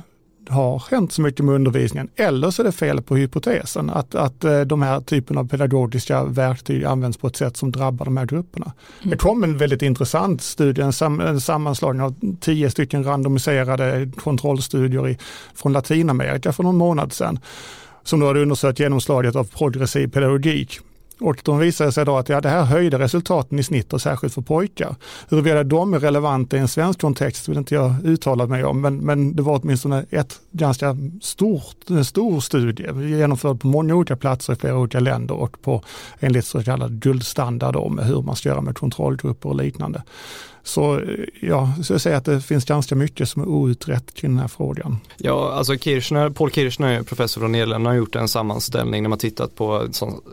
har 0.50 0.84
hänt 0.92 1.12
så 1.12 1.22
mycket 1.22 1.46
med 1.46 1.56
undervisningen. 1.56 2.10
Eller 2.16 2.52
så 2.52 2.62
är 2.62 2.64
det 2.64 2.72
fel 2.72 3.02
på 3.02 3.16
hypotesen, 3.16 3.90
att, 3.90 4.16
att 4.16 4.44
eh, 4.44 4.62
de 4.62 4.82
här 4.82 5.02
typen 5.02 5.38
av 5.38 5.48
pedagogiska 5.48 6.24
verktyg 6.24 6.86
används 6.86 7.18
på 7.18 7.28
ett 7.28 7.36
sätt 7.36 7.58
som 7.58 7.72
drabbar 7.72 8.06
de 8.06 8.18
här 8.18 8.26
grupperna. 8.26 8.74
Mm. 9.00 9.10
Det 9.10 9.18
kom 9.18 9.44
en 9.44 9.58
väldigt 9.58 9.82
intressant 9.82 10.42
studie, 10.42 10.82
en, 10.82 10.94
sam, 10.94 11.20
en 11.20 11.42
sammanslagning 11.42 12.02
av 12.02 12.16
tio 12.40 12.70
stycken 12.70 13.04
randomiserade 13.04 14.12
kontrollstudier 14.18 15.08
i, 15.08 15.18
från 15.56 15.74
Latinamerika 15.74 16.54
för 16.54 16.64
någon 16.64 16.78
månad 16.78 17.14
sedan 17.14 17.40
som 18.04 18.20
då 18.20 18.28
hade 18.28 18.42
undersökt 18.42 18.80
genomslaget 18.80 19.36
av 19.36 19.44
progressiv 19.44 20.08
pedagogik 20.08 20.80
och 21.20 21.42
de 21.44 21.60
visade 21.60 21.92
sig 21.92 22.06
då 22.06 22.18
att 22.18 22.30
ja, 22.30 22.42
det 22.42 22.50
här 22.50 22.64
höjde 22.64 23.00
resultaten 23.00 23.60
i 23.60 23.64
snitt 23.64 23.94
och 23.94 24.02
särskilt 24.02 24.34
för 24.34 24.42
pojkar. 24.42 24.96
Huruvida 25.30 25.64
de 25.64 25.94
är 25.94 26.00
relevanta 26.00 26.58
i 26.58 26.60
en 26.60 26.68
svensk 26.68 27.02
kontext 27.02 27.50
vill 27.50 27.58
inte 27.58 27.76
jag 27.76 27.96
uttala 28.04 28.48
mig 28.48 28.64
om, 28.64 28.82
men, 28.82 28.98
men 28.98 29.36
det 29.36 29.42
var 29.42 29.60
åtminstone 29.64 30.06
ett 30.10 30.40
ganska 30.52 30.98
stort, 31.22 31.90
en 31.90 32.06
stor 32.06 32.40
studie 32.40 32.84
genomförd 33.18 33.60
på 33.60 33.68
många 33.68 33.96
olika 33.96 34.16
platser 34.16 34.54
i 34.54 34.56
flera 34.56 34.78
olika 34.78 35.00
länder 35.00 35.36
och 35.36 35.62
på 35.62 35.84
enligt 36.20 36.46
så 36.46 36.64
kallad 36.64 37.00
guldstandard 37.00 37.76
om 37.76 38.00
hur 38.00 38.22
man 38.22 38.36
ska 38.36 38.50
göra 38.50 38.62
med 38.62 38.78
kontrollgrupper 38.78 39.50
och 39.50 39.56
liknande. 39.56 40.04
Så 40.68 41.02
ja, 41.42 41.74
så 41.84 41.94
jag 41.94 42.02
säger 42.02 42.18
att 42.18 42.26
det 42.26 42.42
finns 42.42 42.66
ganska 42.66 42.96
mycket 42.96 43.30
som 43.30 43.42
är 43.42 43.48
outrett 43.48 44.14
kring 44.14 44.32
den 44.32 44.40
här 44.40 44.48
frågan. 44.48 44.98
Ja, 45.18 45.54
alltså 45.54 45.78
Kirchner, 45.78 46.30
Paul 46.30 46.52
Kirchner, 46.52 47.04
professor 47.04 47.42
från 47.42 47.52
Nederländerna, 47.52 47.90
har 47.90 47.96
gjort 47.96 48.16
en 48.16 48.28
sammanställning 48.28 49.04
när 49.04 49.10
man 49.10 49.20
tittat 49.20 49.56
på 49.56 49.88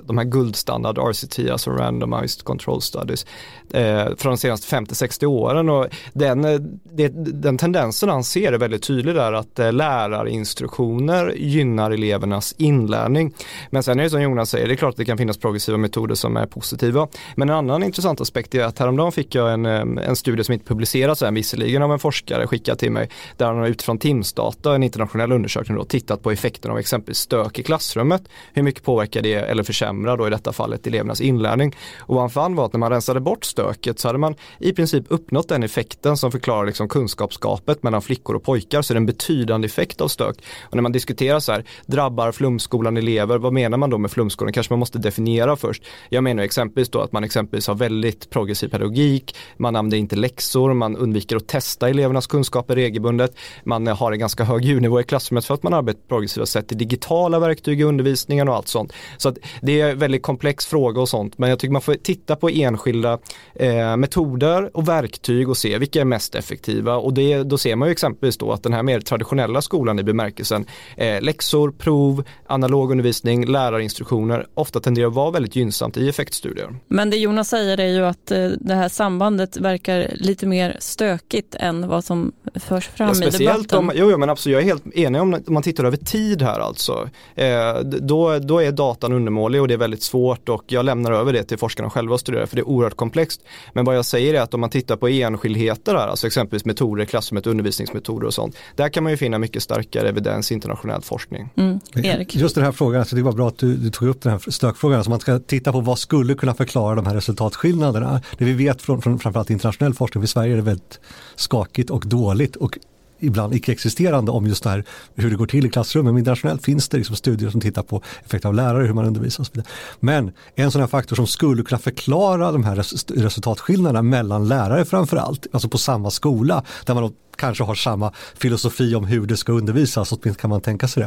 de 0.07 0.19
här 0.19 0.25
guldstandarderna 0.25 0.74
standard 0.75 0.99
RCT, 0.99 1.51
alltså 1.51 1.71
Randomized 1.71 2.45
Control 2.45 2.83
Studies, 2.83 3.27
eh, 3.73 4.05
från 4.17 4.33
de 4.33 4.37
senaste 4.37 4.77
50-60 4.77 5.27
åren 5.27 5.69
och 5.69 5.87
den, 6.13 6.45
eh, 6.45 6.61
det, 6.93 7.09
den 7.43 7.59
tendensen 7.59 8.09
han 8.09 8.25
ser 8.25 8.53
är 8.53 8.59
väldigt 8.59 8.83
tydlig 8.83 9.15
där 9.15 9.33
att 9.33 9.59
eh, 9.59 9.73
lärarinstruktioner 9.73 11.33
gynnar 11.37 11.91
elevernas 11.91 12.55
inlärning. 12.59 13.35
Men 13.71 13.83
sen 13.83 13.99
är 13.99 14.05
det 14.05 14.11
som 14.11 14.23
Jonas 14.23 14.51
säger, 14.51 14.67
det 14.67 14.75
är 14.75 14.77
klart 14.77 14.91
att 14.91 14.97
det 14.97 15.05
kan 15.05 15.19
finnas 15.19 15.39
progressiva 15.39 15.79
metoder 15.79 16.15
som 16.15 16.37
är 16.37 16.47
positiva. 16.47 17.09
Men 17.35 17.49
en 17.49 17.57
annan 17.57 17.83
intressant 17.83 18.21
aspekt 18.21 18.55
är 18.55 18.65
att 18.65 18.79
häromdagen 18.79 19.13
fick 19.13 19.35
jag 19.35 19.53
en, 19.53 19.67
eh, 19.67 20.09
en 20.09 20.17
studie 20.17 20.45
som 20.45 20.53
inte 20.53 20.67
publicerats 20.67 21.23
än 21.23 21.35
visserligen 21.35 21.83
av 21.83 21.93
en 21.93 21.99
forskare 21.99 22.47
skickad 22.47 22.79
till 22.79 22.93
mig 22.93 23.09
där 23.37 23.47
han 23.47 23.65
utifrån 23.65 23.99
Timsdata, 23.99 24.75
en 24.75 24.83
internationell 24.83 25.33
undersökning 25.33 25.79
då, 25.79 25.85
tittat 25.85 26.23
på 26.23 26.31
effekten 26.31 26.71
av 26.71 26.79
exempelvis 26.79 27.19
stök 27.19 27.59
i 27.59 27.63
klassrummet. 27.63 28.23
Hur 28.53 28.63
mycket 28.63 28.85
påverkar 28.85 29.23
det 29.23 29.35
eller 29.35 29.63
försämrar 29.63 30.17
då 30.17 30.27
i 30.27 30.31
detta 30.31 30.53
fall 30.53 30.64
fallet 30.65 30.87
elevernas 30.87 31.21
inlärning? 31.21 31.77
Och 31.99 32.15
vad 32.15 32.23
han 32.23 32.31
fann 32.31 32.55
var 32.55 32.67
att 32.67 32.73
när 32.73 32.81
man 32.81 32.91
rensade 32.91 33.21
bort 33.21 33.45
stöket 33.45 33.99
så 33.99 34.09
hade 34.09 34.19
man 34.19 34.35
i 34.59 34.73
princip 34.73 35.05
uppnått 35.09 35.49
den 35.49 35.63
effekten 35.63 36.17
som 36.17 36.33
förklarar 36.33 36.67
liksom 36.67 36.89
kunskapsgapet 36.89 37.83
mellan 37.83 38.03
flickor 38.03 38.37
och 38.37 38.43
pojkar 38.43 38.83
så 38.83 38.95
det 38.95 38.97
är 38.97 39.01
en 39.01 39.07
betydande 39.07 39.67
effekt 39.67 40.01
av 40.01 40.09
stök. 40.09 40.37
Och 40.63 40.75
när 40.75 40.83
man 40.83 40.93
diskuterar 40.93 41.41
så 41.41 41.53
här, 41.53 41.65
drabbar 41.87 42.33
flumskolan 42.33 42.97
elever, 42.97 43.39
vad 43.39 43.53
menar 43.53 43.79
man 43.79 43.91
då 43.91 43.99
med 43.99 44.11
flumskolan? 44.11 44.53
Kanske 44.53 44.73
man 44.73 44.79
måste 44.79 44.99
definiera 44.99 45.57
först. 45.57 45.83
Jag 46.09 46.25
menar 46.25 46.43
exempelvis 46.43 46.89
då 46.89 47.01
att 47.01 47.13
man 47.13 47.25
exempelvis 47.25 47.67
har 47.67 47.75
väldigt 47.75 48.31
progressiv 48.31 48.69
pedagogik, 48.69 49.37
man 49.57 49.77
använder 49.77 49.99
inte 49.99 50.17
läxor, 50.17 50.75
man 50.75 50.97
undviker 50.97 51.37
att 51.37 51.47
testa 51.47 51.89
elevernas 51.89 52.27
kunskaper 52.27 52.75
regelbundet, 52.75 53.37
man 53.65 53.87
har 53.87 54.13
en 54.13 54.19
ganska 54.19 54.45
hög 54.45 54.65
ljudnivå 54.65 55.01
i 55.01 55.05
klassrummet 55.05 55.45
för 55.45 55.55
att 55.55 55.63
man 55.63 55.75
arbetar 55.75 56.01
på 56.01 56.09
progressiva 56.09 56.47
sätt 56.47 56.73
i 56.73 56.75
digitala 56.75 57.39
verktyg 57.39 57.81
i 57.81 57.85
undervisningen 57.85 58.49
och 58.49 58.55
allt 58.55 58.69
sånt. 58.69 58.93
Så 59.17 59.29
att 59.29 59.39
det 59.63 59.81
är 59.81 59.95
väldigt 59.95 60.23
komplext 60.23 60.54
komplex 60.55 60.67
fråga 60.67 61.01
och 61.01 61.09
sånt, 61.09 61.39
men 61.39 61.51
jag 61.51 61.59
tycker 61.59 61.73
man 61.73 61.83
får 61.83 61.95
titta 61.95 62.37
på 62.37 62.49
enskilda 62.49 63.19
eh, 63.55 63.97
metoder 63.97 64.71
och 64.75 64.89
verktyg 64.89 65.49
och 65.49 65.57
se 65.57 65.79
vilka 65.79 66.01
är 66.01 66.05
mest 66.05 66.35
effektiva 66.35 66.97
och 66.97 67.15
det, 67.15 67.43
då 67.43 67.59
ser 67.59 67.77
man 67.77 67.89
ju 67.89 67.93
exempelvis 67.93 68.39
då 68.39 68.53
att 68.53 68.63
den 68.63 68.73
här 68.73 68.83
mer 68.83 69.01
traditionella 69.01 69.63
skolan 69.63 69.99
i 69.99 70.03
bemärkelsen 70.03 70.67
eh, 70.97 71.23
läxor, 71.23 71.71
prov, 71.71 72.25
analog 72.47 72.91
undervisning, 72.91 73.47
lärarinstruktioner 73.47 74.47
ofta 74.55 74.81
tenderar 74.81 75.09
att 75.09 75.15
vara 75.15 75.31
väldigt 75.31 75.57
gynnsamt 75.57 75.97
i 75.97 76.09
effektstudier. 76.09 76.77
Men 76.89 77.11
det 77.11 77.17
Jonas 77.17 77.49
säger 77.49 77.81
är 77.81 77.93
ju 77.93 78.05
att 78.07 78.31
eh, 78.31 78.49
det 78.61 78.75
här 78.75 78.89
sambandet 78.89 79.57
verkar 79.57 80.13
lite 80.15 80.47
mer 80.47 80.77
stökigt 80.81 81.55
än 81.55 81.89
vad 81.89 82.05
som 82.05 82.33
förs 82.55 82.89
fram 82.89 83.15
ja, 83.21 83.27
i 83.27 83.31
debatten. 83.31 83.79
Om, 83.79 83.93
jo, 83.95 84.11
jo, 84.11 84.19
men 84.19 84.31
absolut, 84.31 84.55
jag 84.55 84.63
är 84.63 84.67
helt 84.67 84.97
enig 84.97 85.21
om, 85.23 85.35
om 85.35 85.55
man 85.55 85.63
tittar 85.63 85.85
över 85.85 85.97
tid 85.97 86.43
här 86.43 86.61
alltså. 86.61 87.09
Eh, 87.35 87.81
då, 87.81 88.39
då 88.39 88.59
är 88.59 88.73
datan 88.73 89.13
undermålig 89.13 89.61
och 89.61 89.69
det 89.69 89.75
är 89.75 89.79
väldigt 89.79 90.03
svårt 90.03 90.44
och 90.49 90.65
jag 90.67 90.85
lämnar 90.85 91.13
över 91.13 91.33
det 91.33 91.45
till 91.45 91.59
forskarna 91.59 91.91
själva 91.91 92.15
att 92.15 92.21
studera 92.21 92.47
för 92.47 92.57
det 92.57 92.63
är 92.63 92.69
oerhört 92.69 92.97
komplext. 92.97 93.41
Men 93.73 93.85
vad 93.85 93.97
jag 93.97 94.05
säger 94.05 94.35
är 94.35 94.41
att 94.41 94.55
om 94.55 94.61
man 94.61 94.71
tittar 94.71 94.97
på 94.97 95.09
enskildheter 95.09 95.95
här, 95.95 96.09
alltså 96.09 96.27
exempelvis 96.27 96.65
metoder 96.65 97.05
klassrummet, 97.05 97.47
undervisningsmetoder 97.47 98.27
och 98.27 98.35
sånt. 98.35 98.57
Där 98.77 98.89
kan 98.89 99.03
man 99.03 99.13
ju 99.13 99.17
finna 99.17 99.39
mycket 99.39 99.63
starkare 99.63 100.09
evidens 100.09 100.51
i 100.51 100.55
internationell 100.55 101.03
forskning. 101.03 101.49
Mm. 101.57 101.81
Erik. 101.95 102.37
Just 102.37 102.55
den 102.55 102.65
här 102.65 102.73
frågan, 102.73 103.01
alltså 103.01 103.17
det 103.17 103.23
var 103.23 103.33
bra 103.33 103.49
att 103.49 103.59
du, 103.59 103.77
du, 103.77 103.91
tog 103.91 104.09
upp 104.09 104.23
den 104.23 104.33
här 104.33 104.51
stökfrågan. 104.51 104.99
Alltså 104.99 105.11
man 105.11 105.21
ska 105.21 105.39
titta 105.39 105.73
på 105.73 105.81
vad 105.81 105.99
skulle 105.99 106.35
kunna 106.35 106.55
förklara 106.55 106.95
de 106.95 107.07
här 107.07 107.15
resultatskillnaderna. 107.15 108.21
Det 108.39 108.45
vi 108.45 108.53
vet 108.53 108.83
från, 108.83 109.03
från 109.03 109.19
framförallt 109.19 109.51
internationell 109.51 109.95
forskning 109.95 110.23
för 110.23 110.29
Sverige 110.29 110.53
är 110.53 110.57
det 110.57 110.63
väldigt 110.63 111.01
skakigt 111.37 111.91
och 111.91 112.07
dåligt 112.07 112.57
och 112.57 112.79
ibland 113.25 113.55
icke-existerande 113.55 114.31
om 114.31 114.47
just 114.47 114.65
det 114.65 114.71
här 114.71 114.85
hur 115.15 115.31
det 115.31 115.37
går 115.37 115.47
till 115.47 115.67
i 115.67 115.71
klassrummen. 115.71 116.15
Men 116.15 116.19
internationellt 116.19 116.65
finns 116.65 116.89
det 116.89 116.97
liksom 116.97 117.17
studier 117.17 117.51
som 117.51 117.61
tittar 117.61 117.83
på 117.83 118.03
effekt 118.25 118.45
av 118.45 118.55
lärare, 118.55 118.87
hur 118.87 118.95
man 118.95 119.05
undervisar 119.05 119.43
och 119.43 119.47
så 119.47 119.53
vidare. 119.55 119.69
Men 120.01 120.33
en 120.55 120.71
sån 120.71 120.81
här 120.81 120.89
faktor 120.89 121.17
som 121.17 121.27
skulle 121.27 121.63
kunna 121.63 121.79
förklara 121.79 122.53
de 122.53 122.65
här 122.65 122.77
resultatskillnaderna 123.23 124.03
mellan 124.03 124.49
lärare 124.49 124.85
framför 124.85 125.17
allt, 125.17 125.47
alltså 125.53 125.69
på 125.69 125.79
samma 125.79 126.11
skola, 126.11 126.65
där 126.87 126.95
man 126.95 127.13
kanske 127.37 127.65
har 127.65 127.75
samma 127.75 128.13
filosofi 128.39 128.95
om 128.95 129.05
hur 129.05 129.27
det 129.27 129.37
ska 129.37 129.53
undervisas, 129.53 130.13
åtminstone 130.13 130.35
kan 130.35 130.51
man 130.51 130.61
tänka 130.61 130.89
sig 130.89 131.03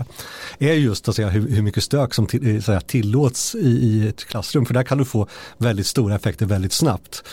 det, 0.59 0.69
är 0.69 0.73
just 0.73 1.09
att 1.09 1.15
säga, 1.15 1.29
hur, 1.29 1.49
hur 1.49 1.61
mycket 1.61 1.83
stök 1.83 2.13
som 2.13 2.25
till, 2.25 2.55
eh, 2.55 2.61
säga, 2.61 2.81
tillåts 2.81 3.55
i, 3.55 3.67
i 3.67 4.07
ett 4.07 4.25
klassrum. 4.25 4.65
För 4.65 4.73
där 4.73 4.83
kan 4.83 4.97
du 4.97 5.05
få 5.05 5.27
väldigt 5.57 5.87
stora 5.87 6.15
effekter 6.15 6.45
väldigt 6.45 6.73
snabbt 6.73 7.23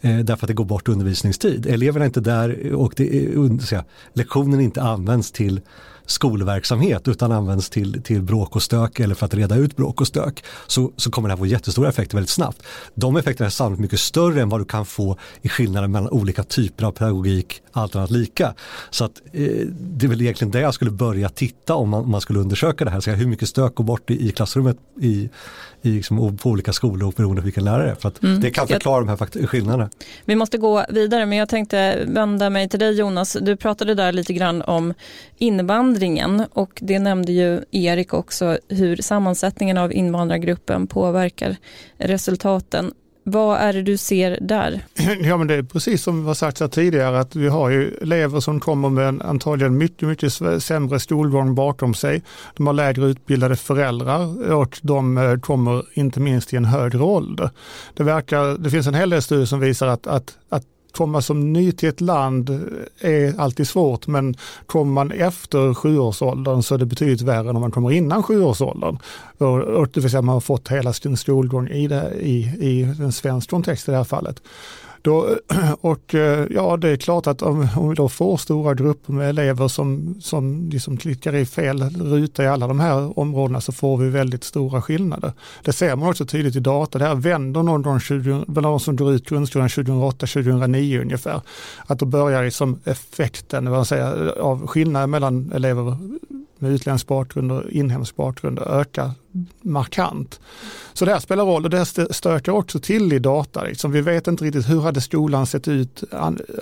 eh, 0.00 0.18
därför 0.18 0.46
att 0.46 0.48
det 0.48 0.54
går 0.54 0.64
bort 0.64 0.88
undervisningstid. 0.88 1.66
Eleverna 1.66 2.04
är 2.04 2.06
inte 2.06 2.20
där 2.20 2.72
och 2.74 2.92
det 2.96 3.24
eh, 3.24 3.24
är, 3.24 3.66
säga, 3.66 3.84
lektionen 4.12 4.60
inte 4.60 4.82
används 4.82 5.32
till 5.32 5.60
skolverksamhet 6.06 7.08
utan 7.08 7.32
används 7.32 7.70
till, 7.70 8.02
till 8.02 8.22
bråk 8.22 8.56
och 8.56 8.62
stök 8.62 9.00
eller 9.00 9.14
för 9.14 9.26
att 9.26 9.34
reda 9.34 9.56
ut 9.56 9.76
bråk 9.76 10.00
och 10.00 10.06
stök 10.06 10.44
så, 10.66 10.92
så 10.96 11.10
kommer 11.10 11.28
det 11.28 11.32
här 11.32 11.38
få 11.38 11.46
jättestora 11.46 11.88
effekter 11.88 12.16
väldigt 12.16 12.30
snabbt. 12.30 12.62
De 12.94 13.16
effekterna 13.16 13.46
är 13.46 13.50
sannolikt 13.50 13.80
mycket 13.80 14.00
större 14.00 14.42
än 14.42 14.48
vad 14.48 14.60
du 14.60 14.64
kan 14.64 14.86
få 14.86 15.16
i 15.42 15.48
skillnaden 15.48 15.92
mellan 15.92 16.10
olika 16.10 16.42
typer 16.42 16.84
av 16.84 16.92
pedagogik, 16.92 17.62
allt 17.72 17.96
annat 17.96 18.10
lika. 18.10 18.54
Så 18.90 19.04
att, 19.04 19.22
eh, 19.32 19.42
det 19.80 20.06
är 20.06 20.08
väl 20.08 20.22
egentligen 20.22 20.50
det 20.50 20.60
jag 20.60 20.74
skulle 20.74 20.90
börja 20.90 21.28
titta 21.28 21.74
om 21.74 21.88
man, 21.88 22.04
om 22.04 22.10
man 22.10 22.20
skulle 22.20 22.38
undersöka 22.38 22.84
det 22.84 22.90
här. 22.90 23.00
Så 23.00 23.10
hur 23.10 23.26
mycket 23.26 23.48
stök 23.48 23.74
går 23.74 23.84
bort 23.84 24.10
i, 24.10 24.28
i 24.28 24.32
klassrummet 24.32 24.76
i, 25.00 25.30
i 25.82 25.90
liksom, 25.90 26.36
på 26.36 26.50
olika 26.50 26.72
skolor 26.72 27.12
beroende 27.16 27.42
på 27.42 27.44
vilken 27.44 27.64
lärare. 27.64 27.96
För 28.00 28.08
att 28.08 28.22
mm. 28.22 28.40
Det 28.40 28.50
kan 28.50 28.68
förklara 28.68 29.06
jag, 29.06 29.18
de 29.18 29.40
här 29.40 29.46
skillnaderna. 29.46 29.90
Vi 30.24 30.36
måste 30.36 30.58
gå 30.58 30.84
vidare 30.88 31.26
men 31.26 31.38
jag 31.38 31.48
tänkte 31.48 32.04
vända 32.06 32.50
mig 32.50 32.68
till 32.68 32.80
dig 32.80 32.92
Jonas. 32.92 33.36
Du 33.40 33.56
pratade 33.56 33.94
där 33.94 34.12
lite 34.12 34.32
grann 34.32 34.62
om 34.62 34.94
invandringen 35.92 36.46
och 36.52 36.70
det 36.82 36.98
nämnde 36.98 37.32
ju 37.32 37.60
Erik 37.70 38.14
också 38.14 38.58
hur 38.68 38.96
sammansättningen 38.96 39.78
av 39.78 39.92
invandrargruppen 39.92 40.86
påverkar 40.86 41.56
resultaten. 41.98 42.92
Vad 43.24 43.58
är 43.58 43.72
det 43.72 43.82
du 43.82 43.96
ser 43.96 44.38
där? 44.40 44.80
Ja 45.22 45.36
men 45.36 45.46
det 45.46 45.54
är 45.54 45.62
precis 45.62 46.02
som 46.02 46.24
var 46.24 46.34
sagt 46.34 46.60
här 46.60 46.68
tidigare 46.68 47.20
att 47.20 47.36
vi 47.36 47.48
har 47.48 47.70
ju 47.70 47.94
elever 48.02 48.40
som 48.40 48.60
kommer 48.60 48.88
med 48.88 49.08
en 49.08 49.22
antagligen 49.22 49.78
mycket, 49.78 50.08
mycket 50.08 50.32
sämre 50.62 51.00
skolgång 51.00 51.54
bakom 51.54 51.94
sig. 51.94 52.22
De 52.56 52.66
har 52.66 52.74
lägre 52.74 53.06
utbildade 53.06 53.56
föräldrar 53.56 54.52
och 54.52 54.78
de 54.82 55.18
eh, 55.18 55.38
kommer 55.38 55.82
inte 55.94 56.20
minst 56.20 56.52
i 56.52 56.56
en 56.56 56.64
högre 56.64 57.02
ålder. 57.02 57.50
Det, 57.94 58.04
verkar, 58.04 58.58
det 58.58 58.70
finns 58.70 58.86
en 58.86 58.94
hel 58.94 59.10
del 59.10 59.22
studier 59.22 59.46
som 59.46 59.60
visar 59.60 59.86
att, 59.86 60.06
att, 60.06 60.38
att 60.48 60.64
komma 60.92 61.22
som 61.22 61.52
ny 61.52 61.72
till 61.72 61.88
ett 61.88 62.00
land 62.00 62.50
är 63.00 63.40
alltid 63.40 63.68
svårt 63.68 64.06
men 64.06 64.36
kommer 64.66 64.92
man 64.92 65.10
efter 65.12 65.74
sjuårsåldern 65.74 66.62
så 66.62 66.74
är 66.74 66.78
det 66.78 66.86
betydligt 66.86 67.22
värre 67.22 67.50
än 67.50 67.56
om 67.56 67.60
man 67.60 67.70
kommer 67.70 67.90
innan 67.92 68.22
sjuårsåldern. 68.22 68.98
Och, 69.38 69.88
det 69.92 70.00
vill 70.00 70.10
säga 70.10 70.22
man 70.22 70.32
har 70.32 70.40
fått 70.40 70.68
hela 70.68 70.92
sin 70.92 71.16
skolgång 71.16 71.68
i, 71.68 71.88
det, 71.88 72.12
i, 72.20 72.38
i 72.60 72.82
en 72.82 73.12
svensk 73.12 73.50
kontext 73.50 73.88
i 73.88 73.90
det 73.90 73.96
här 73.96 74.04
fallet. 74.04 74.42
Då, 75.02 75.36
och 75.80 76.14
eh, 76.14 76.46
ja, 76.50 76.76
det 76.76 76.88
är 76.88 76.96
klart 76.96 77.26
att 77.26 77.42
om, 77.42 77.68
om 77.76 77.88
vi 77.88 77.94
då 77.94 78.08
får 78.08 78.36
stora 78.36 78.74
grupper 78.74 79.12
med 79.12 79.28
elever 79.28 79.68
som, 79.68 80.14
som 80.20 80.68
liksom 80.72 80.96
klickar 80.96 81.34
i 81.34 81.46
fel 81.46 81.82
ruta 81.82 82.44
i 82.44 82.46
alla 82.46 82.66
de 82.66 82.80
här 82.80 83.18
områdena 83.18 83.60
så 83.60 83.72
får 83.72 83.96
vi 83.96 84.08
väldigt 84.08 84.44
stora 84.44 84.82
skillnader. 84.82 85.32
Det 85.64 85.72
ser 85.72 85.96
man 85.96 86.08
också 86.08 86.26
tydligt 86.26 86.56
i 86.56 86.60
data. 86.60 86.98
Det 86.98 87.04
här 87.04 87.14
vänder 87.14 87.62
någon 87.62 87.82
gång 87.82 88.00
20, 88.00 88.44
de 88.46 88.80
som 88.80 88.96
går 88.96 89.12
ut 89.12 89.28
grundskolan 89.28 89.68
2008-2009 89.68 91.00
ungefär. 91.02 91.40
Att 91.86 91.98
då 91.98 92.06
börjar 92.06 92.44
liksom 92.44 92.80
effekten 92.84 93.70
vad 93.70 93.86
säger, 93.86 94.38
av 94.38 94.66
skillnaden 94.66 95.10
mellan 95.10 95.52
elever 95.52 95.96
med 96.58 96.72
utländsk 96.72 97.06
bakgrund 97.06 97.52
och 97.52 97.70
inhemsk 97.70 98.16
bakgrund 98.16 98.58
ökar 98.58 99.10
markant. 99.64 100.40
Så 100.92 101.04
det 101.04 101.12
här 101.12 101.20
spelar 101.20 101.44
roll 101.44 101.64
och 101.64 101.70
det 101.70 101.84
stökar 102.10 102.52
också 102.52 102.78
till 102.78 103.12
i 103.12 103.18
data. 103.18 103.64
Liksom. 103.64 103.92
Vi 103.92 104.00
vet 104.00 104.26
inte 104.26 104.44
riktigt 104.44 104.70
hur 104.70 104.80
hade 104.80 105.00
skolan 105.00 105.46
sett 105.46 105.68
ut 105.68 106.04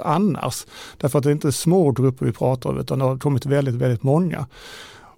annars. 0.05 0.67
Därför 0.97 1.19
att 1.19 1.25
det 1.25 1.31
är 1.31 1.33
inte 1.33 1.53
små 1.53 1.93
grupper 1.93 2.27
vi 2.27 2.33
pratar 2.33 2.71
om 2.71 2.79
utan 2.79 2.99
det 2.99 3.05
har 3.05 3.19
kommit 3.19 3.47
väldigt, 3.47 3.75
väldigt 3.75 4.03
många. 4.03 4.47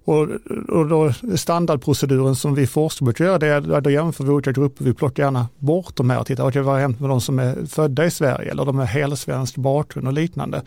Och, 0.05 0.27
och 0.69 0.87
då 0.87 1.13
standardproceduren 1.35 2.35
som 2.35 2.55
vi 2.55 2.67
forskare 2.67 3.05
brukar 3.05 3.25
göra 3.25 3.39
det 3.39 3.47
är 3.47 3.71
att 3.71 3.91
jämför 3.91 4.23
vi 4.23 4.29
olika 4.29 4.51
grupper. 4.51 4.85
Vi 4.85 4.93
plockar 4.93 5.23
gärna 5.23 5.47
bort 5.57 5.95
de 5.95 6.09
här 6.09 6.19
och 6.19 6.27
tittar, 6.27 6.47
okay, 6.47 6.61
vad 6.61 6.73
har 6.73 6.81
hänt 6.81 6.99
med 6.99 7.09
de 7.09 7.21
som 7.21 7.39
är 7.39 7.65
födda 7.65 8.05
i 8.05 8.11
Sverige 8.11 8.51
eller 8.51 8.65
de 8.65 8.77
med 8.77 8.87
helsvensk 8.87 9.55
bakgrund 9.55 10.07
och 10.07 10.13
liknande. 10.13 10.61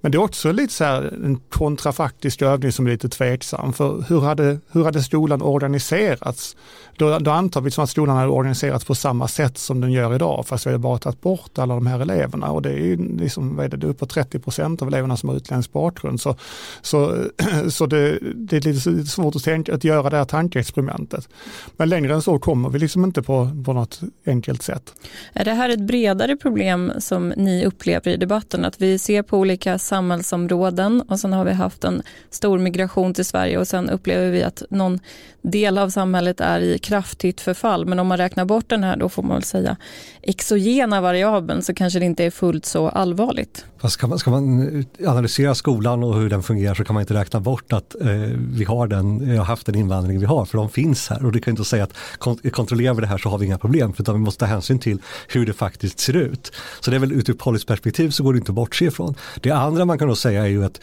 Men 0.00 0.12
det 0.12 0.18
är 0.18 0.22
också 0.22 0.52
lite 0.52 0.74
så 0.74 0.84
här 0.84 1.14
en 1.24 1.40
kontrafaktisk 1.50 2.42
övning 2.42 2.72
som 2.72 2.86
är 2.86 2.90
lite 2.90 3.08
tveksam. 3.08 3.72
För 3.72 4.04
hur 4.08 4.20
hade, 4.20 4.58
hur 4.72 4.84
hade 4.84 5.02
skolan 5.02 5.42
organiserats? 5.42 6.56
Då, 6.96 7.18
då 7.18 7.30
antar 7.30 7.60
vi 7.60 7.70
som 7.70 7.84
att 7.84 7.90
skolan 7.90 8.16
hade 8.16 8.28
organiserats 8.28 8.84
på 8.84 8.94
samma 8.94 9.28
sätt 9.28 9.58
som 9.58 9.80
den 9.80 9.92
gör 9.92 10.14
idag, 10.14 10.46
fast 10.46 10.66
vi 10.66 10.70
har 10.70 10.78
bara 10.78 10.98
tagit 10.98 11.20
bort 11.20 11.58
alla 11.58 11.74
de 11.74 11.86
här 11.86 12.00
eleverna. 12.00 12.50
Och 12.50 12.62
det 12.62 12.70
är 12.70 12.78
ju 12.78 13.16
liksom, 13.18 13.56
vad 13.56 13.64
är 13.64 13.68
det, 13.68 13.76
det 13.76 13.86
är 13.86 13.90
uppåt 13.90 14.10
30 14.10 14.38
procent 14.38 14.82
av 14.82 14.88
eleverna 14.88 15.16
som 15.16 15.28
har 15.28 15.36
utländsk 15.36 15.72
bakgrund. 15.72 16.20
Så, 16.20 16.36
så, 16.82 17.16
så 17.68 17.86
det, 17.86 18.18
det 18.34 18.56
är 18.56 18.60
lite 18.60 18.77
svårt 19.06 19.36
att, 19.36 19.44
tänka, 19.44 19.74
att 19.74 19.84
göra 19.84 20.10
det 20.10 20.16
här 20.16 20.24
tankeexperimentet. 20.24 21.28
Men 21.76 21.88
längre 21.88 22.14
än 22.14 22.22
så 22.22 22.38
kommer 22.38 22.68
vi 22.68 22.78
liksom 22.78 23.04
inte 23.04 23.22
på, 23.22 23.50
på 23.64 23.72
något 23.72 24.00
enkelt 24.26 24.62
sätt. 24.62 24.94
Är 25.32 25.44
det 25.44 25.52
här 25.52 25.68
ett 25.68 25.80
bredare 25.80 26.36
problem 26.36 26.92
som 26.98 27.28
ni 27.28 27.66
upplever 27.66 28.10
i 28.10 28.16
debatten? 28.16 28.64
Att 28.64 28.80
vi 28.80 28.98
ser 28.98 29.22
på 29.22 29.38
olika 29.38 29.78
samhällsområden 29.78 31.00
och 31.00 31.20
sen 31.20 31.32
har 31.32 31.44
vi 31.44 31.52
haft 31.52 31.84
en 31.84 32.02
stor 32.30 32.58
migration 32.58 33.14
till 33.14 33.24
Sverige 33.24 33.58
och 33.58 33.68
sen 33.68 33.90
upplever 33.90 34.30
vi 34.30 34.42
att 34.42 34.62
någon 34.70 35.00
del 35.42 35.78
av 35.78 35.90
samhället 35.90 36.40
är 36.40 36.60
i 36.60 36.78
kraftigt 36.78 37.40
förfall. 37.40 37.86
Men 37.86 37.98
om 37.98 38.06
man 38.06 38.18
räknar 38.18 38.44
bort 38.44 38.68
den 38.68 38.84
här, 38.84 38.96
då 38.96 39.08
får 39.08 39.22
man 39.22 39.36
väl 39.36 39.42
säga 39.42 39.76
exogena 40.22 41.00
variabeln 41.00 41.62
så 41.62 41.74
kanske 41.74 41.98
det 41.98 42.04
inte 42.04 42.24
är 42.24 42.30
fullt 42.30 42.66
så 42.66 42.88
allvarligt. 42.88 43.64
Fast 43.78 43.94
ska 43.94 44.06
man, 44.06 44.18
ska 44.18 44.30
man 44.30 44.84
analysera 45.06 45.54
skolan 45.54 46.04
och 46.04 46.14
hur 46.14 46.30
den 46.30 46.42
fungerar 46.42 46.74
så 46.74 46.84
kan 46.84 46.94
man 46.94 47.00
inte 47.00 47.14
räkna 47.14 47.40
bort 47.40 47.72
att 47.72 47.94
eh, 48.00 48.08
vi 48.36 48.64
har, 48.68 48.86
den, 48.86 49.30
eh, 49.30 49.38
har 49.38 49.44
haft 49.44 49.66
den 49.66 49.74
invandring 49.74 50.20
vi 50.20 50.26
har, 50.26 50.44
för 50.44 50.58
de 50.58 50.68
finns 50.68 51.08
här. 51.08 51.24
Och 51.24 51.32
det 51.32 51.40
kan 51.40 51.50
inte 51.50 51.64
säga 51.64 51.84
att 51.84 51.92
kont 52.18 52.52
kontrollerar 52.52 52.94
vi 52.94 53.00
det 53.00 53.06
här 53.06 53.18
så 53.18 53.28
har 53.28 53.38
vi 53.38 53.46
inga 53.46 53.58
problem, 53.58 53.92
för 53.92 54.02
utan 54.02 54.14
vi 54.14 54.20
måste 54.20 54.40
ta 54.40 54.46
hänsyn 54.46 54.78
till 54.78 55.02
hur 55.28 55.46
det 55.46 55.52
faktiskt 55.52 56.00
ser 56.00 56.16
ut. 56.16 56.52
Så 56.80 56.90
det 56.90 56.96
är 56.96 57.00
väl 57.00 57.12
ur 57.12 57.30
ett 57.30 57.38
policyperspektiv 57.38 58.10
så 58.10 58.22
går 58.22 58.32
det 58.32 58.38
inte 58.38 58.52
att 58.52 58.56
bortse 58.56 58.84
ifrån. 58.84 59.14
Det 59.40 59.50
andra 59.50 59.84
man 59.84 59.98
kan 59.98 60.08
då 60.08 60.16
säga 60.16 60.42
är 60.42 60.48
ju 60.48 60.64
att 60.64 60.80